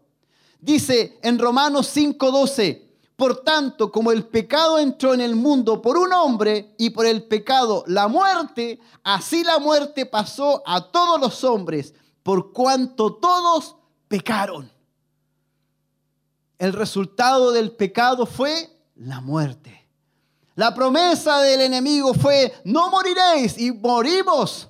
[0.59, 2.90] Dice en Romanos 5:12,
[3.21, 7.21] por tanto, como el pecado entró en el mundo por un hombre y por el
[7.21, 11.93] pecado la muerte, así la muerte pasó a todos los hombres,
[12.23, 13.75] por cuanto todos
[14.07, 14.71] pecaron.
[16.57, 19.87] El resultado del pecado fue la muerte.
[20.55, 24.67] La promesa del enemigo fue, no moriréis y morimos.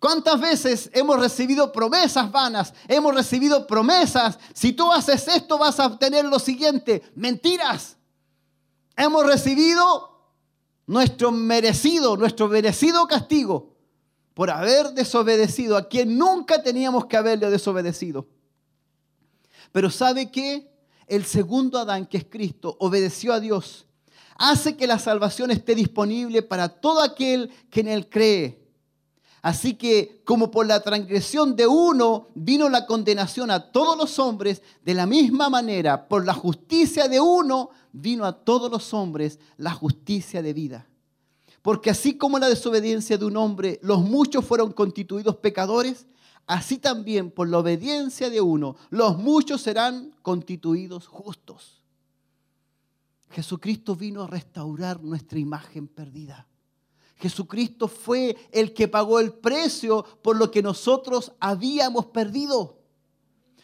[0.00, 2.72] ¿Cuántas veces hemos recibido promesas vanas?
[2.86, 4.38] Hemos recibido promesas.
[4.54, 7.02] Si tú haces esto vas a obtener lo siguiente.
[7.16, 7.96] Mentiras.
[8.96, 10.18] Hemos recibido
[10.86, 13.76] nuestro merecido, nuestro merecido castigo
[14.34, 18.28] por haber desobedecido a quien nunca teníamos que haberle desobedecido.
[19.72, 20.72] Pero ¿sabe qué?
[21.08, 23.86] El segundo Adán, que es Cristo, obedeció a Dios.
[24.36, 28.67] Hace que la salvación esté disponible para todo aquel que en él cree.
[29.42, 34.62] Así que como por la transgresión de uno vino la condenación a todos los hombres,
[34.84, 39.72] de la misma manera, por la justicia de uno vino a todos los hombres la
[39.72, 40.88] justicia de vida.
[41.62, 46.06] Porque así como la desobediencia de un hombre, los muchos fueron constituidos pecadores,
[46.46, 51.82] así también por la obediencia de uno, los muchos serán constituidos justos.
[53.30, 56.47] Jesucristo vino a restaurar nuestra imagen perdida.
[57.18, 62.78] Jesucristo fue el que pagó el precio por lo que nosotros habíamos perdido.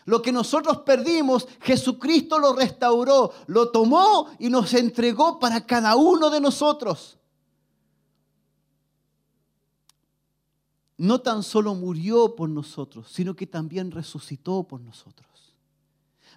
[0.06, 6.28] Lo que nosotros perdimos, Jesucristo lo restauró, lo tomó y nos entregó para cada uno
[6.30, 7.18] de nosotros.
[10.96, 15.33] No tan solo murió por nosotros, sino que también resucitó por nosotros.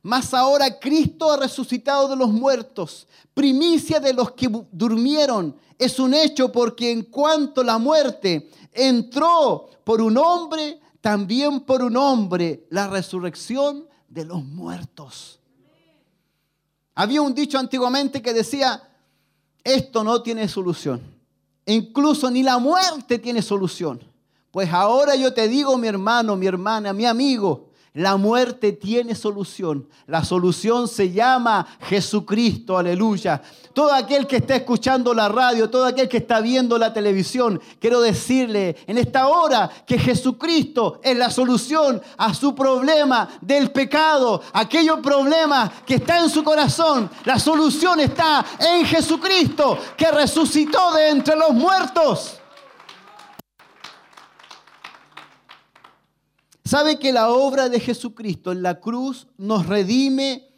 [0.03, 5.55] Mas ahora Cristo ha resucitado de los muertos, primicia de los que durmieron.
[5.77, 11.97] Es un hecho porque en cuanto la muerte entró por un hombre, también por un
[11.97, 15.39] hombre la resurrección de los muertos.
[16.95, 18.81] Había un dicho antiguamente que decía,
[19.63, 21.01] esto no tiene solución.
[21.65, 24.01] Incluso ni la muerte tiene solución.
[24.51, 27.66] Pues ahora yo te digo, mi hermano, mi hermana, mi amigo,
[27.97, 29.87] la muerte tiene solución.
[30.05, 33.41] La solución se llama Jesucristo, aleluya.
[33.73, 37.99] Todo aquel que está escuchando la radio, todo aquel que está viendo la televisión, quiero
[37.99, 44.99] decirle en esta hora que Jesucristo es la solución a su problema del pecado, aquellos
[44.99, 47.09] problemas que está en su corazón.
[47.25, 52.36] La solución está en Jesucristo, que resucitó de entre los muertos.
[56.67, 60.49] ¿Sabe que la obra de Jesucristo en la cruz nos redime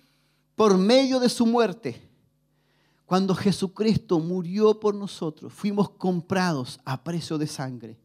[0.55, 2.01] por medio de su muerte,
[3.05, 7.95] cuando Jesucristo murió por nosotros, fuimos comprados a precio de sangre.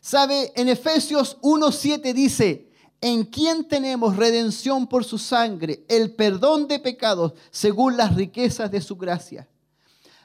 [0.00, 0.52] ¿Sabe?
[0.54, 2.70] En Efesios 1.7 dice,
[3.00, 8.80] en quien tenemos redención por su sangre, el perdón de pecados según las riquezas de
[8.80, 9.48] su gracia.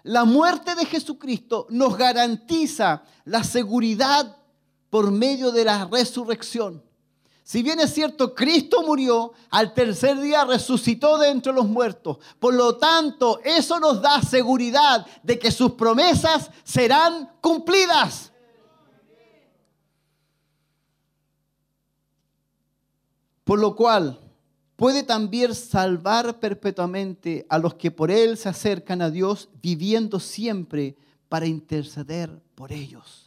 [0.03, 4.42] La muerte de Jesucristo nos garantiza la seguridad
[4.93, 6.79] por medio de la resurrección.
[7.41, 12.19] Si bien es cierto, Cristo murió, al tercer día resucitó de entre los muertos.
[12.37, 18.31] Por lo tanto, eso nos da seguridad de que sus promesas serán cumplidas.
[23.43, 24.19] Por lo cual
[24.75, 30.95] puede también salvar perpetuamente a los que por Él se acercan a Dios, viviendo siempre
[31.29, 33.22] para interceder por ellos.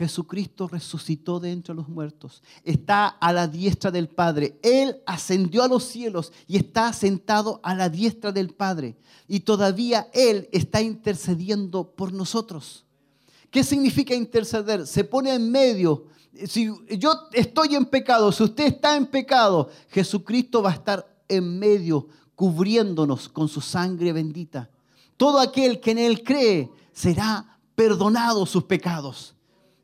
[0.00, 4.58] Jesucristo resucitó de entre los muertos, está a la diestra del Padre.
[4.62, 8.96] Él ascendió a los cielos y está sentado a la diestra del Padre.
[9.28, 12.86] Y todavía Él está intercediendo por nosotros.
[13.50, 14.86] ¿Qué significa interceder?
[14.86, 16.06] Se pone en medio
[16.46, 21.58] si yo estoy en pecado, si usted está en pecado, Jesucristo va a estar en
[21.58, 24.70] medio, cubriéndonos con su sangre bendita.
[25.18, 29.34] Todo aquel que en Él cree será perdonado sus pecados.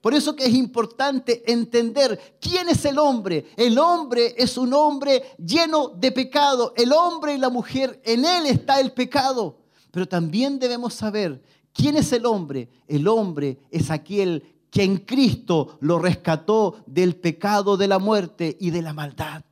[0.06, 3.46] Por eso que es importante entender quién es el hombre.
[3.56, 6.72] El hombre es un hombre lleno de pecado.
[6.76, 9.58] El hombre y la mujer, en él está el pecado.
[9.90, 11.42] Pero también debemos saber
[11.72, 12.68] quién es el hombre.
[12.86, 18.70] El hombre es aquel que en Cristo lo rescató del pecado, de la muerte y
[18.70, 19.42] de la maldad.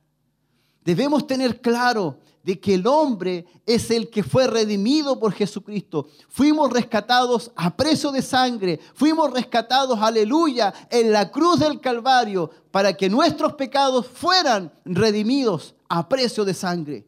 [0.85, 6.07] Debemos tener claro de que el hombre es el que fue redimido por Jesucristo.
[6.29, 12.95] Fuimos rescatados a precio de sangre, fuimos rescatados, aleluya, en la cruz del Calvario, para
[12.95, 17.07] que nuestros pecados fueran redimidos a precio de sangre.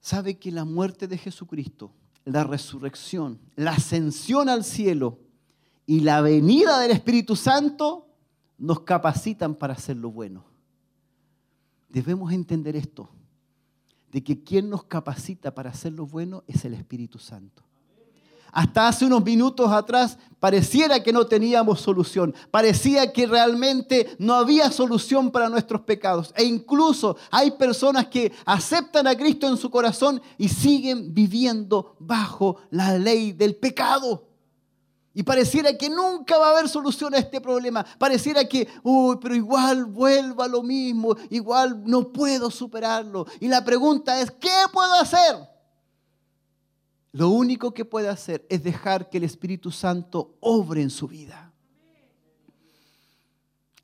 [0.00, 1.92] ¿Sabe que la muerte de Jesucristo
[2.24, 5.18] la resurrección, la ascensión al cielo
[5.86, 8.06] y la venida del Espíritu Santo
[8.58, 10.51] nos capacitan para hacer lo bueno.
[11.92, 13.10] Debemos entender esto,
[14.10, 17.62] de que quien nos capacita para hacer lo bueno es el Espíritu Santo.
[18.50, 24.70] Hasta hace unos minutos atrás pareciera que no teníamos solución, parecía que realmente no había
[24.70, 26.32] solución para nuestros pecados.
[26.34, 32.56] E incluso hay personas que aceptan a Cristo en su corazón y siguen viviendo bajo
[32.70, 34.31] la ley del pecado.
[35.14, 37.84] Y pareciera que nunca va a haber solución a este problema.
[37.98, 43.26] Pareciera que, uy, pero igual vuelva a lo mismo, igual no puedo superarlo.
[43.38, 45.36] Y la pregunta es, ¿qué puedo hacer?
[47.12, 51.52] Lo único que puede hacer es dejar que el Espíritu Santo obre en su vida.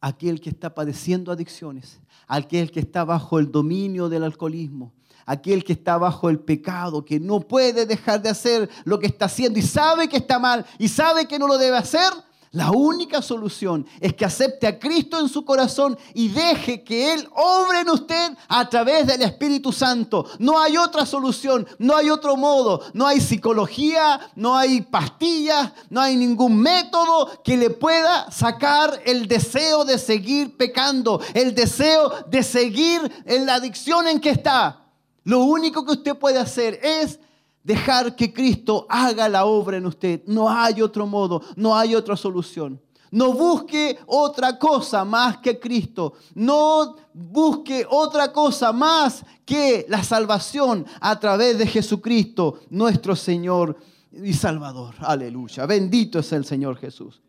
[0.00, 4.94] Aquel que está padeciendo adicciones, aquel que está bajo el dominio del alcoholismo,
[5.28, 9.26] aquel que está bajo el pecado, que no puede dejar de hacer lo que está
[9.26, 12.10] haciendo y sabe que está mal y sabe que no lo debe hacer,
[12.50, 17.28] la única solución es que acepte a Cristo en su corazón y deje que Él
[17.34, 20.24] obre en usted a través del Espíritu Santo.
[20.38, 26.00] No hay otra solución, no hay otro modo, no hay psicología, no hay pastillas, no
[26.00, 32.42] hay ningún método que le pueda sacar el deseo de seguir pecando, el deseo de
[32.42, 34.87] seguir en la adicción en que está.
[35.28, 37.20] Lo único que usted puede hacer es
[37.62, 40.22] dejar que Cristo haga la obra en usted.
[40.24, 42.80] No hay otro modo, no hay otra solución.
[43.10, 46.14] No busque otra cosa más que Cristo.
[46.34, 53.76] No busque otra cosa más que la salvación a través de Jesucristo, nuestro Señor
[54.10, 54.94] y Salvador.
[55.00, 55.66] Aleluya.
[55.66, 57.20] Bendito es el Señor Jesús.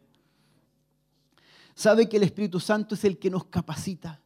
[1.76, 4.22] ¿Sabe que el Espíritu Santo es el que nos capacita?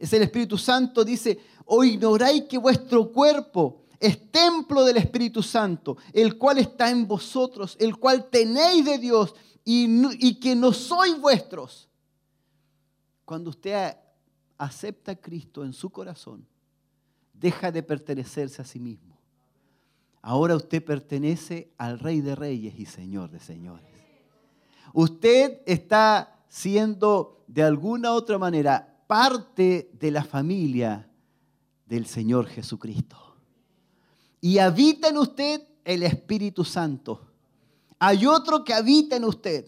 [0.00, 5.98] Es el Espíritu Santo, dice, o ignoráis que vuestro cuerpo es templo del Espíritu Santo,
[6.14, 11.86] el cual está en vosotros, el cual tenéis de Dios y, que no sois vuestros.
[13.26, 13.94] Cuando usted
[14.56, 16.46] acepta a Cristo en su corazón,
[17.34, 19.18] deja de pertenecerse a sí mismo.
[20.22, 23.86] Ahora usted pertenece al Rey de Reyes y Señor de Señores.
[24.94, 31.10] Usted está siendo de alguna otra manera parte de la familia
[31.84, 33.16] del Señor Jesucristo
[34.40, 37.20] y habita en usted el Espíritu Santo.
[37.98, 39.66] Hay otro que habita en usted.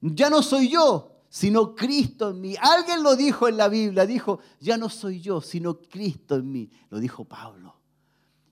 [0.00, 2.56] Ya no soy yo, sino Cristo en mí.
[2.60, 6.68] Alguien lo dijo en la Biblia, dijo, ya no soy yo, sino Cristo en mí.
[6.90, 7.76] Lo dijo Pablo.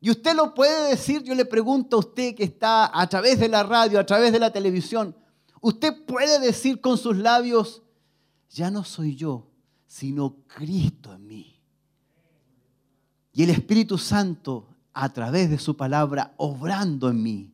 [0.01, 3.49] Y usted lo puede decir, yo le pregunto a usted que está a través de
[3.49, 5.17] la radio, a través de la televisión,
[5.61, 7.83] usted puede decir con sus labios,
[8.51, 9.49] ya no soy yo,
[9.93, 11.61] sino Cristo en mí.
[13.35, 17.53] y el Espíritu Santo a través de su palabra obrando en mí.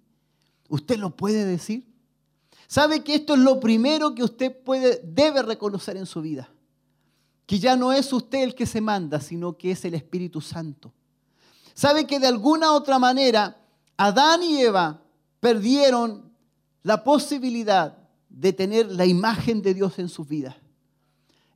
[0.69, 1.93] ¿Usted lo puede decir?
[2.69, 6.48] ¿Sabe que esto es lo primero que usted puede, debe reconocer en su vida?
[7.44, 10.93] Que ya no es usted el que se manda, sino que es el Espíritu Santo.
[11.74, 13.56] ¿Sabe que de alguna otra manera
[13.97, 15.02] Adán y Eva
[15.40, 16.32] perdieron
[16.85, 17.98] la posibilidad
[18.28, 20.55] de tener la imagen de Dios en sus vidas?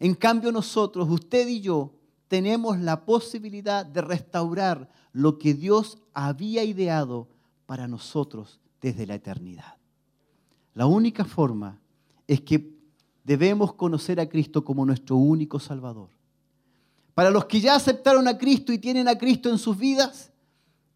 [0.03, 1.93] En cambio nosotros, usted y yo,
[2.27, 7.29] tenemos la posibilidad de restaurar lo que Dios había ideado
[7.67, 9.77] para nosotros desde la eternidad.
[10.75, 11.79] La única forma
[12.27, 12.75] es que
[13.23, 16.09] debemos conocer a Cristo como nuestro único Salvador.
[17.15, 20.33] Para los que ya aceptaron a Cristo y tienen a Cristo en sus vidas,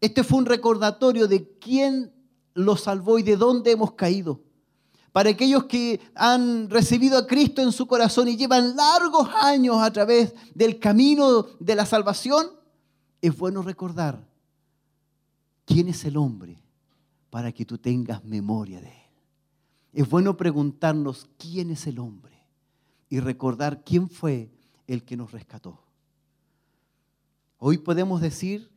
[0.01, 2.11] este fue un recordatorio de quién
[2.53, 4.41] los salvó y de dónde hemos caído.
[5.17, 9.91] Para aquellos que han recibido a Cristo en su corazón y llevan largos años a
[9.91, 12.45] través del camino de la salvación,
[13.19, 14.23] es bueno recordar
[15.65, 16.61] quién es el hombre
[17.31, 19.09] para que tú tengas memoria de él.
[19.91, 22.37] Es bueno preguntarnos quién es el hombre
[23.09, 24.51] y recordar quién fue
[24.85, 25.79] el que nos rescató.
[27.57, 28.69] Hoy podemos decir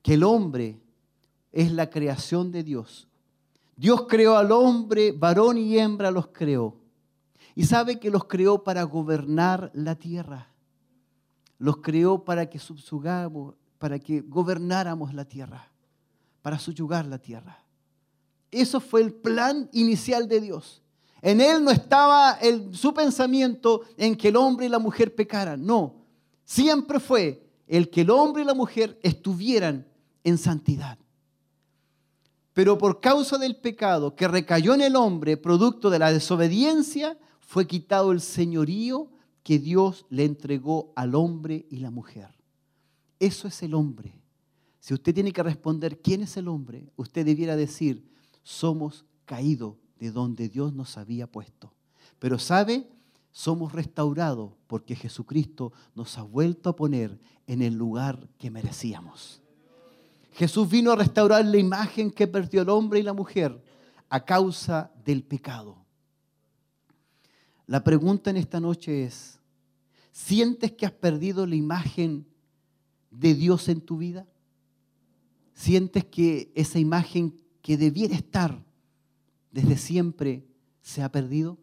[0.00, 0.80] que el hombre
[1.52, 3.06] es la creación de Dios
[3.76, 6.76] Dios creó al hombre, varón y hembra los creó.
[7.54, 10.48] Y sabe que los creó para gobernar la tierra.
[11.58, 15.70] Los creó para que subsugamos, para que gobernáramos la tierra,
[16.42, 17.62] para subyugar la tierra.
[18.50, 20.82] Eso fue el plan inicial de Dios.
[21.20, 25.64] En él no estaba el, su pensamiento en que el hombre y la mujer pecaran.
[25.64, 25.94] No,
[26.44, 29.86] siempre fue el que el hombre y la mujer estuvieran
[30.24, 30.98] en santidad.
[32.56, 37.66] Pero por causa del pecado que recayó en el hombre, producto de la desobediencia, fue
[37.66, 39.10] quitado el señorío
[39.42, 42.30] que Dios le entregó al hombre y la mujer.
[43.20, 44.18] Eso es el hombre.
[44.80, 48.08] Si usted tiene que responder quién es el hombre, usted debiera decir,
[48.42, 51.74] somos caídos de donde Dios nos había puesto.
[52.18, 52.88] Pero sabe,
[53.32, 59.42] somos restaurados porque Jesucristo nos ha vuelto a poner en el lugar que merecíamos.
[60.36, 63.58] Jesús vino a restaurar la imagen que perdió el hombre y la mujer
[64.10, 65.78] a causa del pecado.
[67.66, 69.40] La pregunta en esta noche es,
[70.12, 72.26] ¿sientes que has perdido la imagen
[73.10, 74.26] de Dios en tu vida?
[75.54, 78.62] ¿Sientes que esa imagen que debiera estar
[79.50, 80.44] desde siempre
[80.82, 81.56] se ha perdido?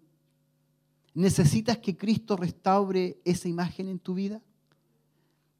[1.13, 4.41] ¿Necesitas que Cristo restaure esa imagen en tu vida?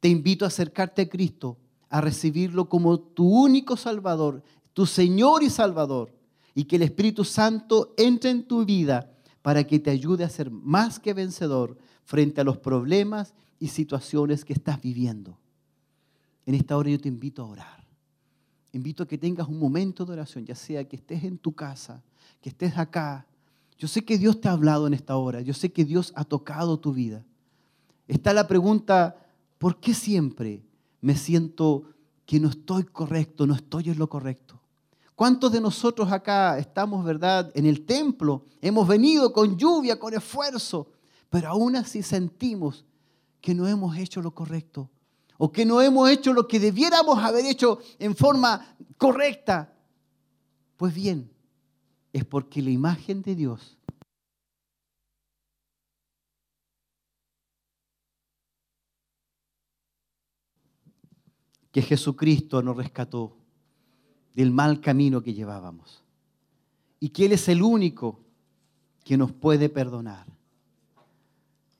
[0.00, 1.58] Te invito a acercarte a Cristo
[1.94, 4.42] a recibirlo como tu único Salvador,
[4.72, 6.12] tu Señor y Salvador,
[6.52, 9.12] y que el Espíritu Santo entre en tu vida
[9.42, 14.44] para que te ayude a ser más que vencedor frente a los problemas y situaciones
[14.44, 15.38] que estás viviendo.
[16.46, 17.86] En esta hora yo te invito a orar.
[18.72, 22.02] Invito a que tengas un momento de oración, ya sea que estés en tu casa,
[22.40, 23.24] que estés acá.
[23.78, 26.24] Yo sé que Dios te ha hablado en esta hora, yo sé que Dios ha
[26.24, 27.24] tocado tu vida.
[28.08, 29.14] Está la pregunta,
[29.58, 30.60] ¿por qué siempre
[31.04, 31.82] me siento
[32.24, 34.58] que no estoy correcto, no estoy en lo correcto.
[35.14, 38.46] ¿Cuántos de nosotros acá estamos, verdad, en el templo?
[38.62, 40.88] Hemos venido con lluvia, con esfuerzo,
[41.28, 42.86] pero aún así sentimos
[43.42, 44.88] que no hemos hecho lo correcto
[45.36, 49.74] o que no hemos hecho lo que debiéramos haber hecho en forma correcta.
[50.78, 51.30] Pues bien,
[52.14, 53.73] es porque la imagen de Dios
[61.74, 63.36] que Jesucristo nos rescató
[64.32, 66.04] del mal camino que llevábamos
[67.00, 68.20] y que Él es el único
[69.02, 70.24] que nos puede perdonar.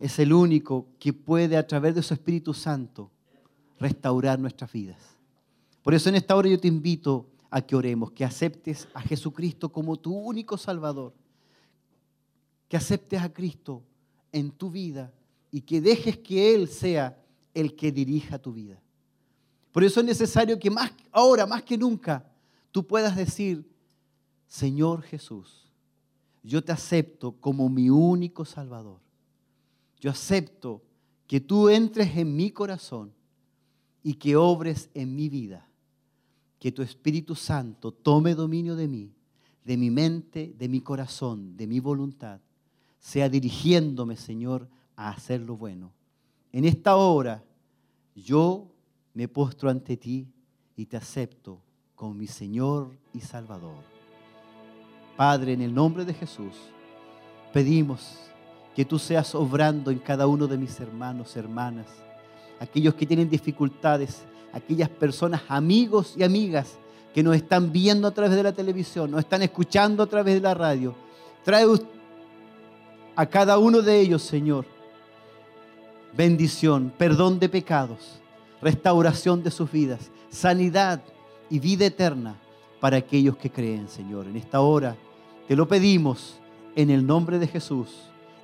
[0.00, 3.12] Es el único que puede a través de su Espíritu Santo
[3.78, 4.98] restaurar nuestras vidas.
[5.84, 9.70] Por eso en esta hora yo te invito a que oremos, que aceptes a Jesucristo
[9.70, 11.14] como tu único Salvador,
[12.68, 13.84] que aceptes a Cristo
[14.32, 15.12] en tu vida
[15.52, 17.16] y que dejes que Él sea
[17.54, 18.80] el que dirija tu vida.
[19.74, 22.24] Por eso es necesario que más ahora, más que nunca,
[22.70, 23.68] tú puedas decir,
[24.46, 25.68] Señor Jesús,
[26.44, 29.00] yo te acepto como mi único Salvador.
[29.98, 30.80] Yo acepto
[31.26, 33.12] que tú entres en mi corazón
[34.04, 35.66] y que obres en mi vida.
[36.60, 39.10] Que tu Espíritu Santo tome dominio de mí,
[39.64, 42.38] de mi mente, de mi corazón, de mi voluntad.
[43.00, 45.90] Sea dirigiéndome, Señor, a hacer lo bueno.
[46.52, 47.42] En esta hora,
[48.14, 48.70] yo
[49.14, 50.28] me postro ante ti
[50.76, 51.60] y te acepto
[51.94, 53.82] como mi Señor y Salvador.
[55.16, 56.54] Padre, en el nombre de Jesús,
[57.52, 58.18] pedimos
[58.74, 61.86] que tú seas obrando en cada uno de mis hermanos, hermanas,
[62.58, 66.76] aquellos que tienen dificultades, aquellas personas, amigos y amigas
[67.14, 70.40] que nos están viendo a través de la televisión, nos están escuchando a través de
[70.40, 70.96] la radio.
[71.44, 71.64] Trae
[73.14, 74.66] a cada uno de ellos, Señor,
[76.16, 78.20] bendición, perdón de pecados,
[78.64, 81.02] restauración de sus vidas, sanidad
[81.50, 82.36] y vida eterna
[82.80, 84.26] para aquellos que creen, Señor.
[84.26, 84.96] En esta hora
[85.46, 86.40] te lo pedimos
[86.74, 87.90] en el nombre de Jesús,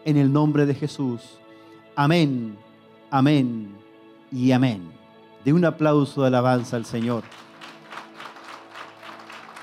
[0.04, 1.22] en el nombre de Jesús.
[1.96, 2.54] Amén,
[3.10, 3.74] amén
[4.30, 4.92] y amén.
[5.42, 7.24] De un aplauso de alabanza al Señor.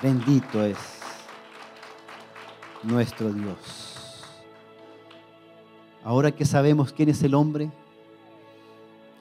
[0.02, 0.76] Bendito es
[2.82, 4.24] nuestro Dios.
[6.02, 7.70] Ahora que sabemos quién es el hombre,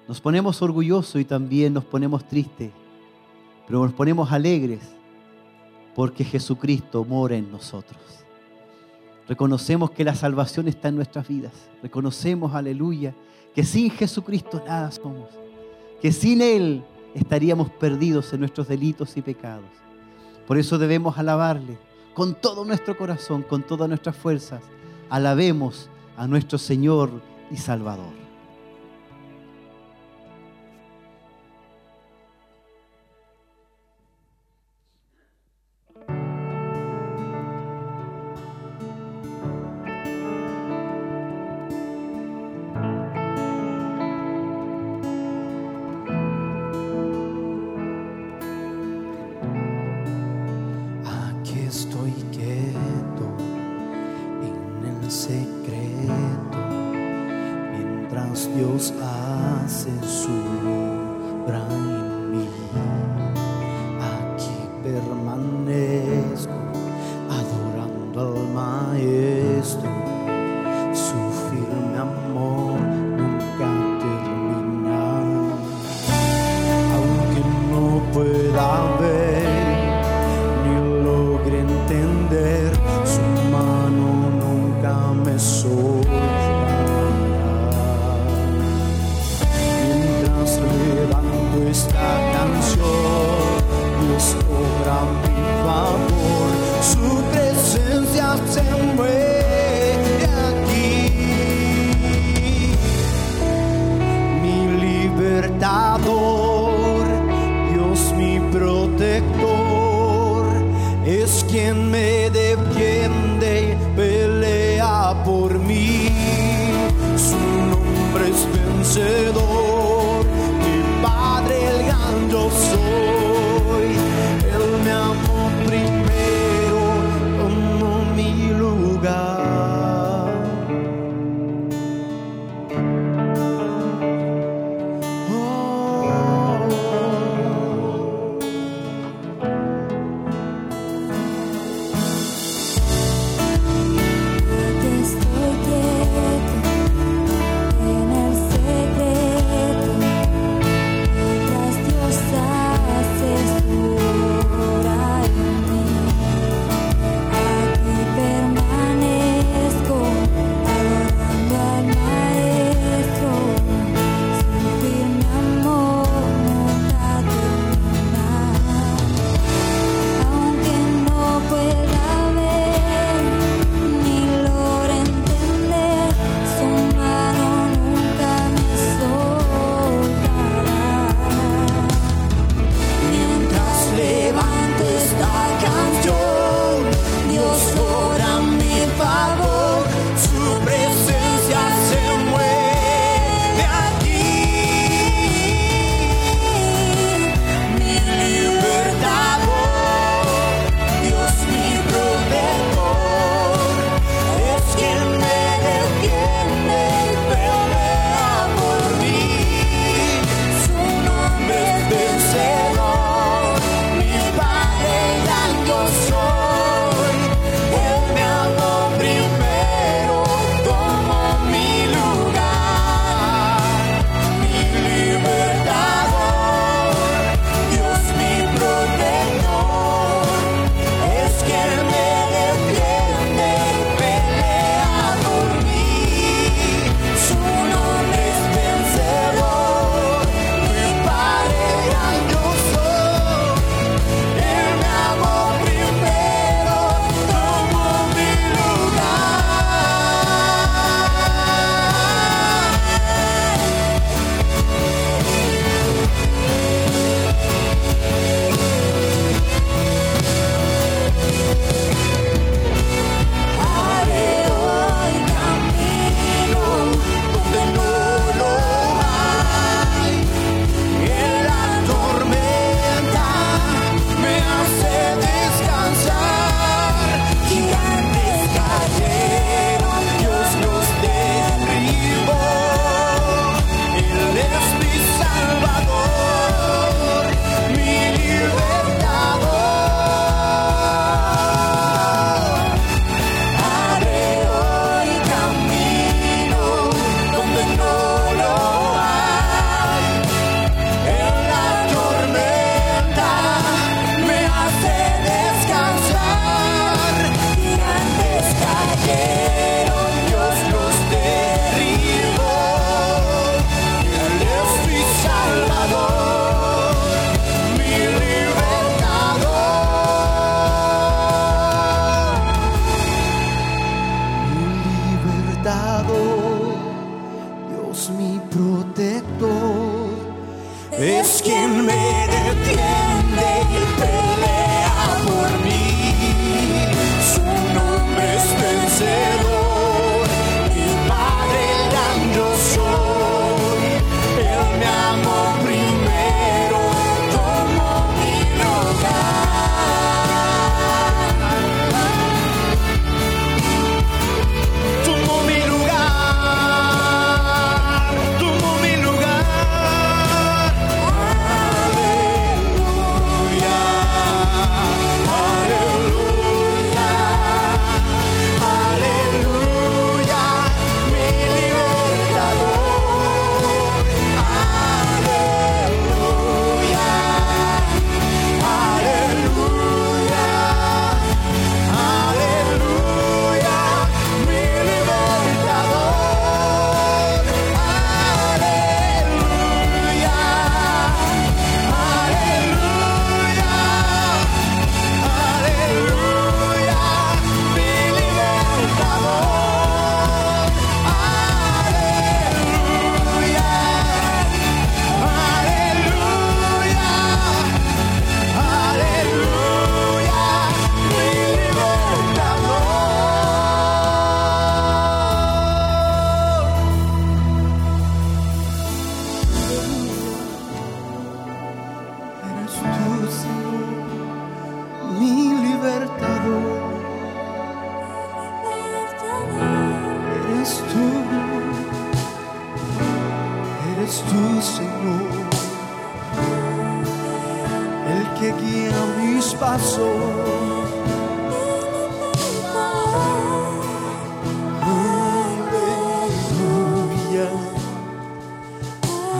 [0.08, 2.72] nos ponemos orgullosos y también nos ponemos tristes,
[3.66, 4.80] pero nos ponemos alegres
[5.96, 8.00] porque Jesucristo mora en nosotros.
[9.28, 11.52] Reconocemos que la salvación está en nuestras vidas.
[11.84, 13.14] Reconocemos, aleluya,
[13.54, 15.30] que sin Jesucristo nada somos.
[16.02, 19.66] Que sin Él estaríamos perdidos en nuestros delitos y pecados.
[20.46, 21.78] Por eso debemos alabarle
[22.14, 24.62] con todo nuestro corazón, con todas nuestras fuerzas.
[25.10, 27.10] Alabemos a nuestro Señor
[27.52, 28.27] y Salvador.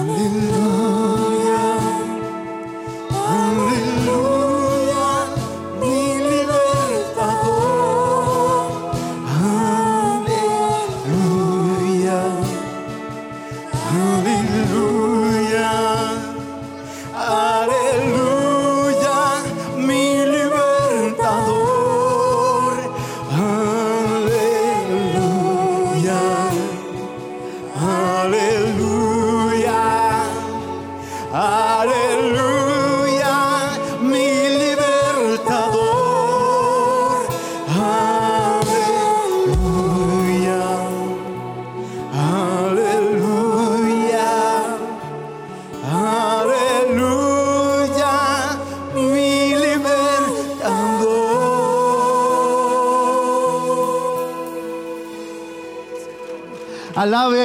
[0.09, 0.76] Aleluya,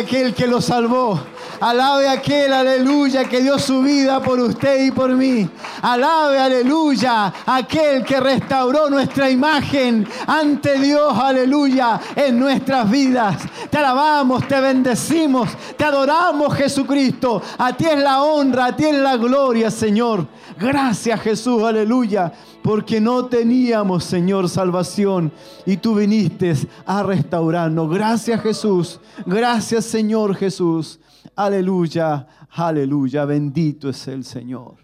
[0.02, 1.20] aquel que lo salvó.
[1.60, 5.48] Alabe aquel, aleluya, que dio su vida por usted y por mí.
[5.80, 13.36] Alabe, aleluya, aquel que restauró nuestra imagen ante Dios, aleluya, en nuestras vidas.
[13.70, 17.40] Te alabamos, te bendecimos, te adoramos, Jesucristo.
[17.58, 20.26] A ti es la honra, a ti es la gloria, Señor.
[20.58, 25.32] Gracias, Jesús, aleluya, porque no teníamos, Señor, salvación
[25.66, 26.54] y tú viniste
[26.86, 27.90] a restaurarnos.
[27.90, 29.00] Gracias, Jesús.
[29.26, 31.00] Gracias, Señor Jesús.
[31.34, 34.76] Aleluya, aleluya, bendito es el Señor.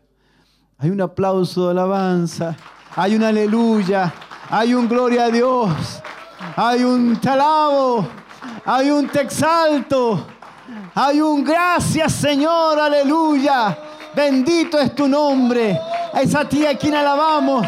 [0.78, 2.56] Hay un aplauso de alabanza,
[2.94, 4.12] hay un aleluya,
[4.48, 5.70] hay un gloria a Dios,
[6.56, 8.06] hay un te alabo,
[8.64, 10.24] hay un te exalto,
[10.94, 13.76] hay un gracias Señor, aleluya.
[14.14, 15.78] Bendito es tu nombre,
[16.23, 17.66] es a ti a quien alabamos,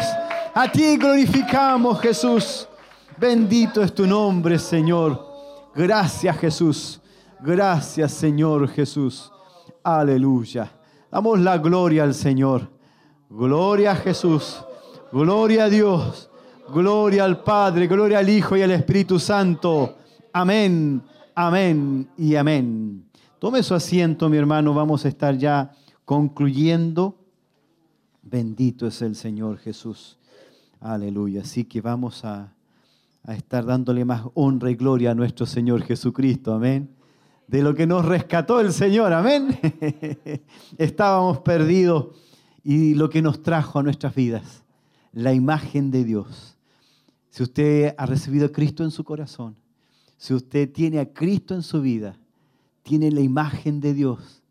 [0.53, 2.67] a ti glorificamos Jesús.
[3.17, 5.25] Bendito es tu nombre Señor.
[5.73, 7.01] Gracias Jesús.
[7.39, 9.31] Gracias Señor Jesús.
[9.83, 10.71] Aleluya.
[11.09, 12.69] Damos la gloria al Señor.
[13.29, 14.63] Gloria a Jesús.
[15.11, 16.29] Gloria a Dios.
[16.73, 17.87] Gloria al Padre.
[17.87, 19.95] Gloria al Hijo y al Espíritu Santo.
[20.33, 21.01] Amén.
[21.35, 23.05] Amén y amén.
[23.39, 24.73] Tome su asiento, mi hermano.
[24.73, 25.71] Vamos a estar ya
[26.05, 27.20] concluyendo.
[28.31, 30.17] Bendito es el Señor Jesús.
[30.79, 31.41] Aleluya.
[31.41, 32.55] Así que vamos a,
[33.23, 36.53] a estar dándole más honra y gloria a nuestro Señor Jesucristo.
[36.53, 36.89] Amén
[37.51, 39.59] de lo que nos rescató el Señor, amén.
[40.77, 42.15] Estábamos perdidos
[42.63, 44.63] y lo que nos trajo a nuestras vidas,
[45.11, 46.55] la imagen de Dios.
[47.29, 49.57] Si usted ha recibido a Cristo en su corazón,
[50.15, 52.17] si usted tiene a Cristo en su vida,
[52.83, 54.41] tiene la imagen de Dios.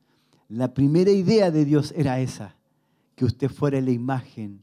[0.51, 2.55] La primera idea de Dios era esa,
[3.21, 4.63] que usted fuera la imagen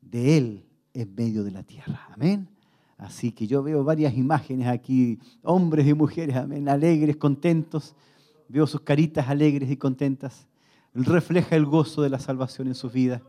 [0.00, 2.08] de Él en medio de la tierra.
[2.14, 2.48] Amén.
[2.96, 7.94] Así que yo veo varias imágenes aquí, hombres y mujeres, amén, alegres, contentos.
[8.48, 10.46] Veo sus caritas alegres y contentas.
[10.94, 13.20] Refleja el gozo de la salvación en sus vidas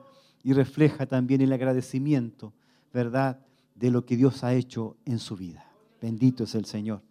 [0.42, 2.54] y refleja también el agradecimiento,
[2.94, 3.42] ¿verdad?,
[3.76, 5.70] de lo que Dios ha hecho en su vida.
[6.02, 7.02] Bendito es el Señor.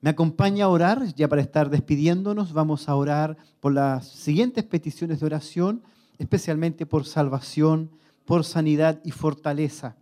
[0.00, 5.20] Me acompaña a orar, ya para estar despidiéndonos, vamos a orar por las siguientes peticiones
[5.20, 5.82] de oración,
[6.22, 7.90] especialmente por salvación,
[8.24, 9.96] por sanidad y fortaleza.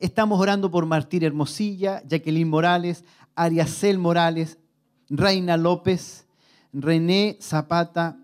[0.00, 3.04] Estamos orando por Martín Hermosilla, Jacqueline Morales,
[3.36, 4.58] Ariacel Morales,
[5.08, 6.26] Reina López,
[6.72, 8.18] René Zapata,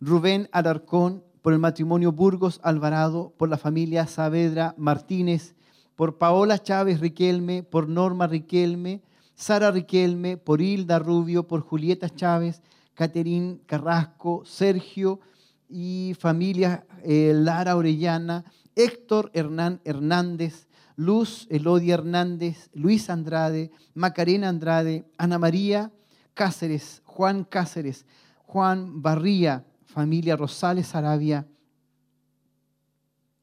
[0.00, 5.54] Rubén Alarcón, por el matrimonio Burgos Alvarado, por la familia Saavedra Martínez,
[5.96, 9.02] por Paola Chávez Riquelme, por Norma Riquelme,
[9.34, 12.62] Sara Riquelme, por Hilda Rubio, por Julieta Chávez,
[12.94, 15.20] Caterín Carrasco, Sergio
[15.68, 25.04] y familia eh, Lara Orellana, Héctor Hernán Hernández, Luz Elodia Hernández, Luis Andrade, Macarena Andrade,
[25.16, 25.92] Ana María
[26.34, 28.06] Cáceres, Juan Cáceres,
[28.44, 31.46] Juan Barría, familia Rosales Arabia,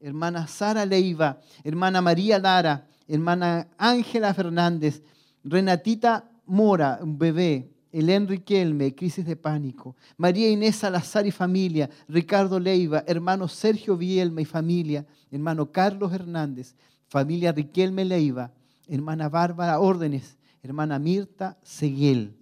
[0.00, 5.02] hermana Sara Leiva, hermana María Lara, hermana Ángela Fernández,
[5.44, 12.60] Renatita Mora, un bebé, Helen Riquelme, crisis de pánico, María Inés Salazar y familia, Ricardo
[12.60, 16.74] Leiva, hermano Sergio Vielma y familia, hermano Carlos Hernández,
[17.06, 18.52] familia Riquelme Leiva,
[18.86, 22.36] hermana Bárbara Órdenes, hermana Mirta Seguel.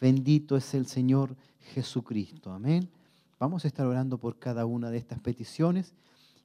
[0.00, 1.36] Bendito es el Señor
[1.74, 2.52] Jesucristo.
[2.52, 2.88] Amén.
[3.38, 5.94] Vamos a estar orando por cada una de estas peticiones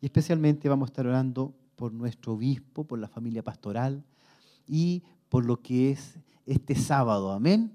[0.02, 4.03] y especialmente vamos a estar orando por nuestro obispo, por la familia pastoral
[4.68, 6.15] y por lo que es
[6.45, 7.32] este sábado.
[7.32, 7.72] Amén.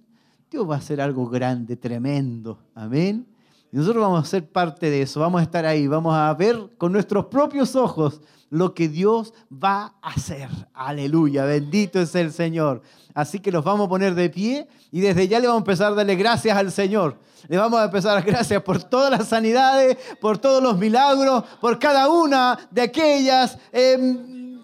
[0.50, 2.58] Dios va a hacer algo grande, tremendo.
[2.74, 3.24] Amén.
[3.70, 6.70] Y nosotros vamos a ser parte de eso, vamos a estar ahí, vamos a ver
[6.76, 10.48] con nuestros propios ojos lo que Dios va a hacer.
[10.74, 12.82] Aleluya, bendito es el Señor.
[13.14, 15.92] Así que los vamos a poner de pie y desde ya le vamos a empezar
[15.92, 17.16] a darle gracias al Señor.
[17.46, 21.44] Le vamos a empezar a dar gracias por todas las sanidades, por todos los milagros,
[21.60, 24.58] por cada una de aquellas em,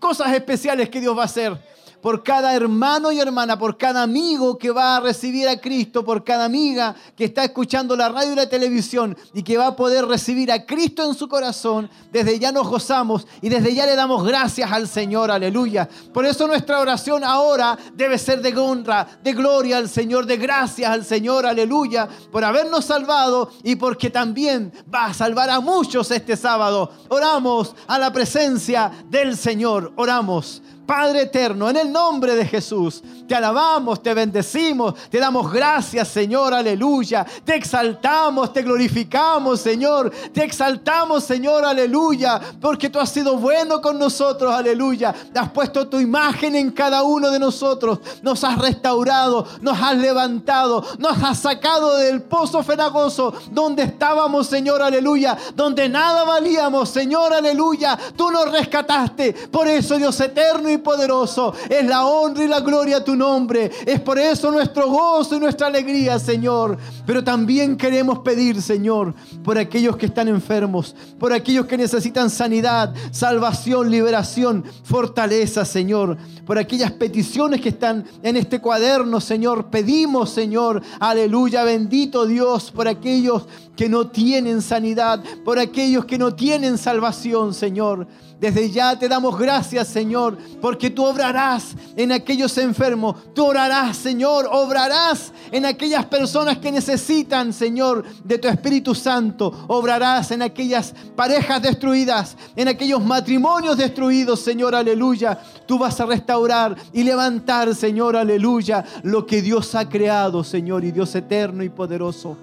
[0.00, 1.75] cosas especiales que Dios va a hacer
[2.06, 6.22] por cada hermano y hermana, por cada amigo que va a recibir a Cristo, por
[6.22, 10.06] cada amiga que está escuchando la radio y la televisión y que va a poder
[10.06, 11.90] recibir a Cristo en su corazón.
[12.12, 15.88] Desde ya nos gozamos y desde ya le damos gracias al Señor, aleluya.
[16.14, 20.88] Por eso nuestra oración ahora debe ser de honra, de gloria al Señor, de gracias
[20.88, 26.36] al Señor, aleluya, por habernos salvado y porque también va a salvar a muchos este
[26.36, 26.88] sábado.
[27.08, 30.62] Oramos a la presencia del Señor, oramos.
[30.86, 36.54] Padre eterno, en el nombre de Jesús, te alabamos, te bendecimos, te damos gracias, Señor,
[36.54, 37.26] aleluya.
[37.44, 40.12] Te exaltamos, te glorificamos, Señor.
[40.32, 45.14] Te exaltamos, Señor, aleluya, porque tú has sido bueno con nosotros, aleluya.
[45.34, 47.98] Has puesto tu imagen en cada uno de nosotros.
[48.22, 54.82] Nos has restaurado, nos has levantado, nos has sacado del pozo fenagoso donde estábamos, Señor,
[54.82, 57.98] aleluya, donde nada valíamos, Señor, aleluya.
[58.16, 59.32] Tú nos rescataste.
[59.50, 61.54] Por eso, Dios eterno y poderoso.
[61.68, 63.70] Es la honra y la gloria a tu nombre.
[63.84, 66.78] Es por eso nuestro gozo y nuestra alegría, Señor.
[67.06, 72.94] Pero también queremos pedir, Señor, por aquellos que están enfermos, por aquellos que necesitan sanidad,
[73.10, 76.16] salvación, liberación, fortaleza, Señor.
[76.46, 79.70] Por aquellas peticiones que están en este cuaderno, Señor.
[79.70, 83.46] Pedimos, Señor, aleluya, bendito Dios, por aquellos
[83.76, 88.06] que no tienen sanidad, por aquellos que no tienen salvación, Señor.
[88.38, 93.16] Desde ya te damos gracias, Señor, porque tú obrarás en aquellos enfermos.
[93.34, 99.64] Tú orarás, Señor, obrarás en aquellas personas que necesitan, Señor, de tu Espíritu Santo.
[99.68, 105.38] Obrarás en aquellas parejas destruidas, en aquellos matrimonios destruidos, Señor, aleluya.
[105.66, 110.92] Tú vas a restaurar y levantar, Señor, aleluya, lo que Dios ha creado, Señor, y
[110.92, 112.36] Dios eterno y poderoso.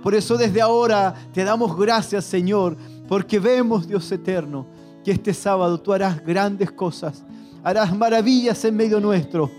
[0.00, 2.76] Por eso desde ahora te damos gracias, Señor,
[3.08, 4.64] porque vemos, Dios eterno,
[5.04, 7.24] que este sábado tú harás grandes cosas,
[7.62, 9.50] harás maravillas en medio nuestro.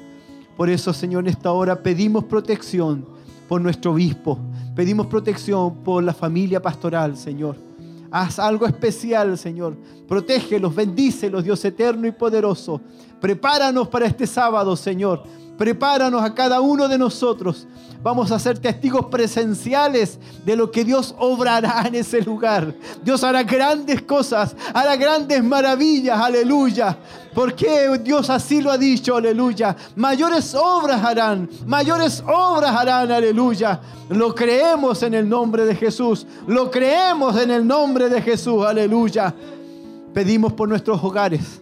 [0.55, 3.05] Por eso, Señor, en esta hora pedimos protección
[3.47, 4.39] por nuestro obispo,
[4.75, 7.55] pedimos protección por la familia pastoral, Señor.
[8.11, 9.77] Haz algo especial, Señor.
[10.07, 12.81] Protégelos, bendícelos, Dios eterno y poderoso.
[13.21, 15.23] Prepáranos para este sábado, Señor
[15.61, 17.67] Prepáranos a cada uno de nosotros.
[18.01, 22.73] Vamos a ser testigos presenciales de lo que Dios obrará en ese lugar.
[23.03, 26.97] Dios hará grandes cosas, hará grandes maravillas, aleluya.
[27.35, 29.77] Porque Dios así lo ha dicho, aleluya.
[29.95, 33.79] Mayores obras harán, mayores obras harán, aleluya.
[34.09, 36.25] Lo creemos en el nombre de Jesús.
[36.47, 39.31] Lo creemos en el nombre de Jesús, aleluya.
[40.11, 41.61] Pedimos por nuestros hogares.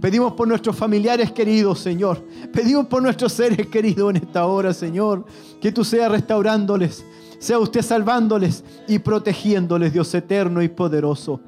[0.00, 2.22] Pedimos por nuestros familiares queridos, Señor.
[2.52, 5.24] Pedimos por nuestros seres queridos en esta hora, Señor.
[5.60, 7.04] Que tú seas restaurándoles,
[7.38, 11.40] sea usted salvándoles y protegiéndoles, Dios eterno y poderoso.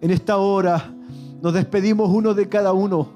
[0.00, 0.92] En esta hora
[1.42, 3.08] nos despedimos uno de cada uno,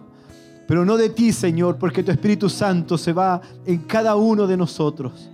[0.69, 4.57] pero no de ti, Señor, porque tu Espíritu Santo se va en cada uno de
[4.57, 5.31] nosotros.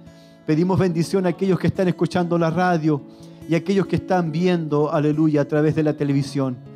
[0.46, 3.02] Pedimos bendición a aquellos que están escuchando la radio
[3.48, 6.71] y a aquellos que están viendo, aleluya, a través de la televisión.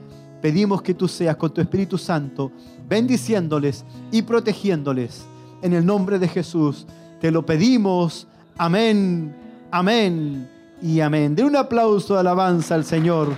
[0.47, 2.53] Pedimos que tú seas con tu Espíritu Santo
[2.89, 5.27] bendiciéndoles y protegiéndoles.
[5.61, 6.87] En el nombre de Jesús
[7.21, 8.29] te lo pedimos.
[8.57, 9.35] Amén,
[9.73, 10.49] amén
[10.81, 11.35] y amén.
[11.35, 13.35] De un aplauso de alabanza al Señor.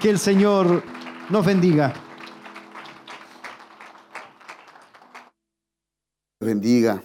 [0.00, 0.82] Que el Señor
[1.28, 1.94] nos bendiga.
[6.40, 7.00] Bendiga.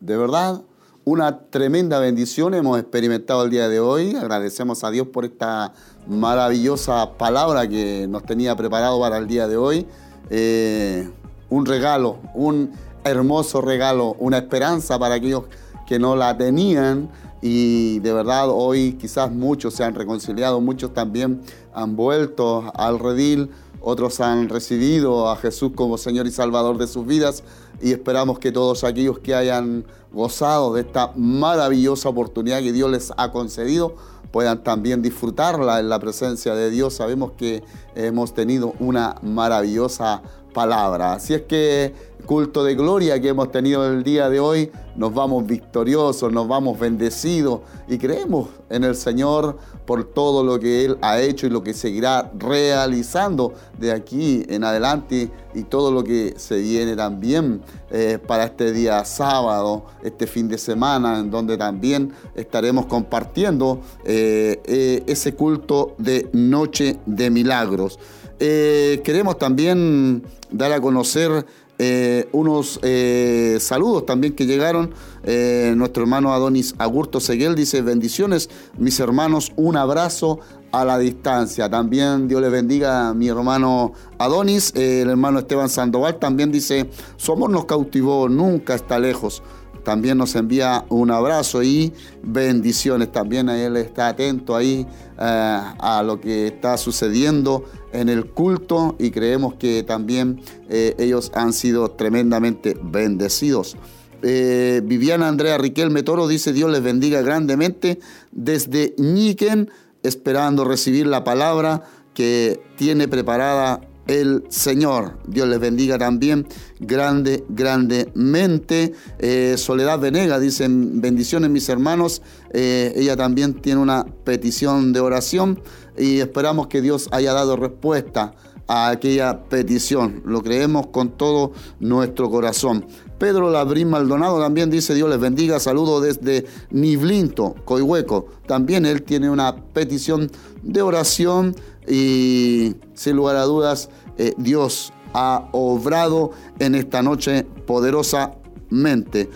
[0.00, 0.62] De verdad,
[1.04, 4.14] una tremenda bendición hemos experimentado el día de hoy.
[4.14, 5.72] Agradecemos a Dios por esta
[6.06, 9.86] maravillosa palabra que nos tenía preparado para el día de hoy.
[10.28, 11.08] Eh,
[11.48, 12.72] un regalo, un
[13.04, 15.44] hermoso regalo, una esperanza para aquellos
[15.86, 17.10] que no la tenían.
[17.42, 21.40] Y de verdad hoy quizás muchos se han reconciliado, muchos también
[21.72, 23.50] han vuelto al redil,
[23.80, 27.42] otros han recibido a Jesús como Señor y Salvador de sus vidas
[27.80, 33.12] y esperamos que todos aquellos que hayan gozado de esta maravillosa oportunidad que Dios les
[33.16, 33.94] ha concedido
[34.30, 36.94] puedan también disfrutarla en la presencia de Dios.
[36.94, 37.64] Sabemos que
[37.94, 40.22] hemos tenido una maravillosa
[40.52, 41.14] palabra.
[41.14, 45.46] Así es que culto de gloria que hemos tenido el día de hoy, nos vamos
[45.46, 51.20] victoriosos, nos vamos bendecidos y creemos en el Señor por todo lo que Él ha
[51.20, 56.58] hecho y lo que seguirá realizando de aquí en adelante y todo lo que se
[56.58, 62.86] viene también eh, para este día sábado, este fin de semana, en donde también estaremos
[62.86, 67.98] compartiendo eh, eh, ese culto de Noche de Milagros.
[68.38, 71.44] queremos también dar a conocer
[71.82, 74.90] eh, unos eh, saludos también que llegaron.
[75.24, 80.40] Eh, nuestro hermano Adonis Agurto Seguel dice, bendiciones, mis hermanos, un abrazo
[80.72, 81.70] a la distancia.
[81.70, 84.74] También Dios le bendiga a mi hermano Adonis.
[84.74, 89.42] el hermano Esteban Sandoval también dice, su amor nos cautivó, nunca está lejos
[89.82, 91.92] también nos envía un abrazo y
[92.22, 93.10] bendiciones.
[93.12, 94.86] También él está atento ahí
[95.20, 101.52] a lo que está sucediendo en el culto y creemos que también eh, ellos han
[101.52, 103.76] sido tremendamente bendecidos.
[104.22, 108.00] Eh, Viviana Andrea Riquelme Toro dice Dios les bendiga grandemente
[108.32, 109.70] desde Ñiquen,
[110.02, 111.82] esperando recibir la palabra
[112.14, 113.80] que tiene preparada
[114.10, 115.18] el Señor.
[115.26, 116.46] Dios les bendiga también
[116.80, 118.92] grande, grandemente.
[119.20, 122.20] Eh, Soledad Venega dice, bendiciones mis hermanos.
[122.52, 125.60] Eh, ella también tiene una petición de oración
[125.96, 128.34] y esperamos que Dios haya dado respuesta
[128.66, 130.22] a aquella petición.
[130.24, 132.86] Lo creemos con todo nuestro corazón.
[133.18, 138.26] Pedro Labrín Maldonado también dice, Dios les bendiga, saludo desde Niblinto, Coihueco.
[138.46, 140.30] También él tiene una petición
[140.62, 141.54] de oración
[141.86, 143.90] y sin lugar a dudas
[144.20, 149.30] eh, Dios ha obrado en esta noche poderosamente.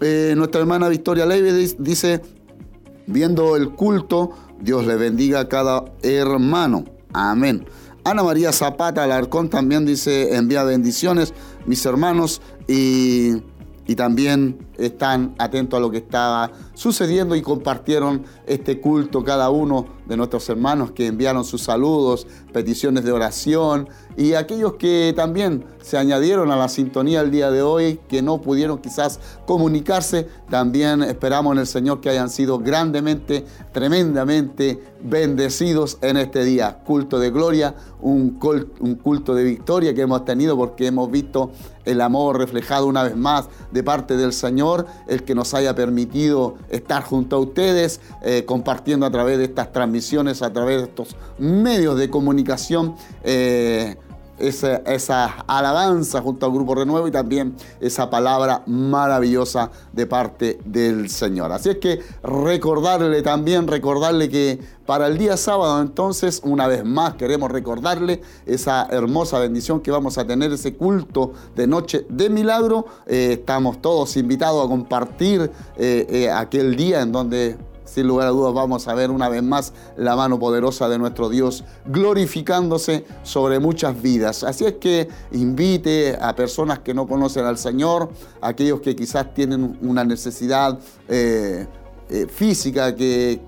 [0.00, 2.22] Eh, nuestra hermana Victoria Leive dice,
[3.06, 6.86] viendo el culto, Dios le bendiga a cada hermano.
[7.12, 7.66] Amén.
[8.02, 11.34] Ana María Zapata Alarcón también dice, envía bendiciones,
[11.66, 13.42] mis hermanos, y,
[13.86, 19.86] y también están atentos a lo que estaba sucediendo y compartieron este culto cada uno
[20.06, 25.98] de nuestros hermanos que enviaron sus saludos, peticiones de oración y aquellos que también se
[25.98, 31.52] añadieron a la sintonía el día de hoy, que no pudieron quizás comunicarse, también esperamos
[31.54, 36.78] en el Señor que hayan sido grandemente, tremendamente bendecidos en este día.
[36.84, 41.50] Culto de gloria, un culto de victoria que hemos tenido porque hemos visto
[41.84, 46.56] el amor reflejado una vez más de parte del Señor el que nos haya permitido
[46.74, 51.16] estar junto a ustedes, eh, compartiendo a través de estas transmisiones, a través de estos
[51.38, 52.96] medios de comunicación.
[53.22, 53.96] Eh,
[54.38, 61.52] esa, alabanza junto al Grupo Renuevo y también esa palabra maravillosa de parte del Señor.
[61.52, 67.14] Así es que recordarle también, recordarle que para el día sábado entonces, una vez más
[67.14, 72.86] queremos recordarle esa hermosa bendición que vamos a tener, ese culto de noche de milagro.
[73.06, 77.56] Eh, estamos todos invitados a compartir eh, eh, aquel día en donde
[77.94, 81.28] sin lugar a dudas vamos a ver una vez más la mano poderosa de nuestro
[81.28, 84.42] Dios glorificándose sobre muchas vidas.
[84.42, 88.10] Así es que invite a personas que no conocen al Señor,
[88.40, 90.76] aquellos que quizás tienen una necesidad
[91.08, 91.68] eh,
[92.10, 93.40] eh, física, que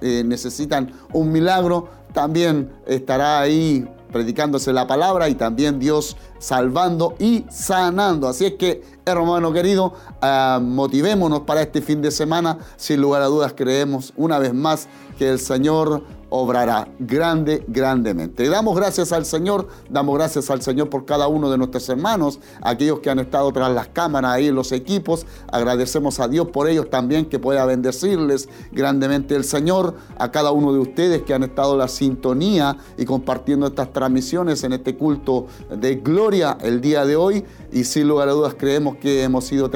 [0.00, 7.44] eh, necesitan un milagro, también estará ahí predicándose la palabra y también Dios salvando y
[7.50, 8.28] sanando.
[8.28, 9.92] Así es que, hermano querido,
[10.22, 12.58] ah, motivémonos para este fin de semana.
[12.76, 14.86] Sin lugar a dudas, creemos una vez más
[15.18, 16.04] que el Señor
[16.36, 18.48] obrará grande, grandemente.
[18.48, 22.98] Damos gracias al Señor, damos gracias al Señor por cada uno de nuestros hermanos, aquellos
[22.98, 25.26] que han estado tras las cámaras ahí en los equipos.
[25.52, 30.72] Agradecemos a Dios por ellos también que pueda bendecirles grandemente el Señor, a cada uno
[30.72, 35.46] de ustedes que han estado en la sintonía y compartiendo estas transmisiones en este culto
[35.70, 37.44] de gloria el día de hoy.
[37.70, 39.70] Y sin lugar a dudas creemos que hemos sido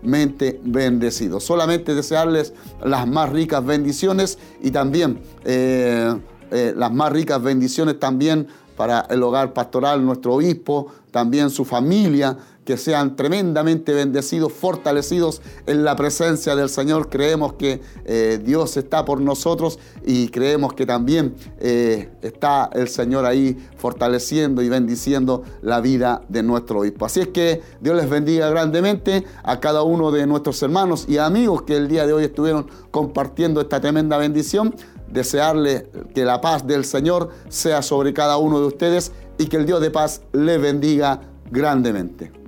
[0.00, 1.44] tremendamente bendecidos.
[1.44, 2.52] Solamente desearles
[2.84, 5.20] las más ricas bendiciones y también...
[5.44, 6.14] Eh,
[6.52, 12.36] eh, las más ricas bendiciones también para el hogar pastoral, nuestro obispo, también su familia,
[12.70, 17.08] que sean tremendamente bendecidos, fortalecidos en la presencia del Señor.
[17.08, 23.56] Creemos que eh, Dios está por nosotros y creemos que también está el Señor ahí
[23.76, 27.06] fortaleciendo y bendiciendo la vida de nuestro obispo.
[27.06, 31.62] Así es que Dios les bendiga grandemente a cada uno de nuestros hermanos y amigos
[31.62, 34.76] que el día de hoy estuvieron compartiendo esta tremenda bendición
[35.08, 39.66] desearle que la paz del Señor sea sobre cada uno de ustedes y que el
[39.66, 41.20] Dios de paz le bendiga
[41.50, 42.39] grandemente.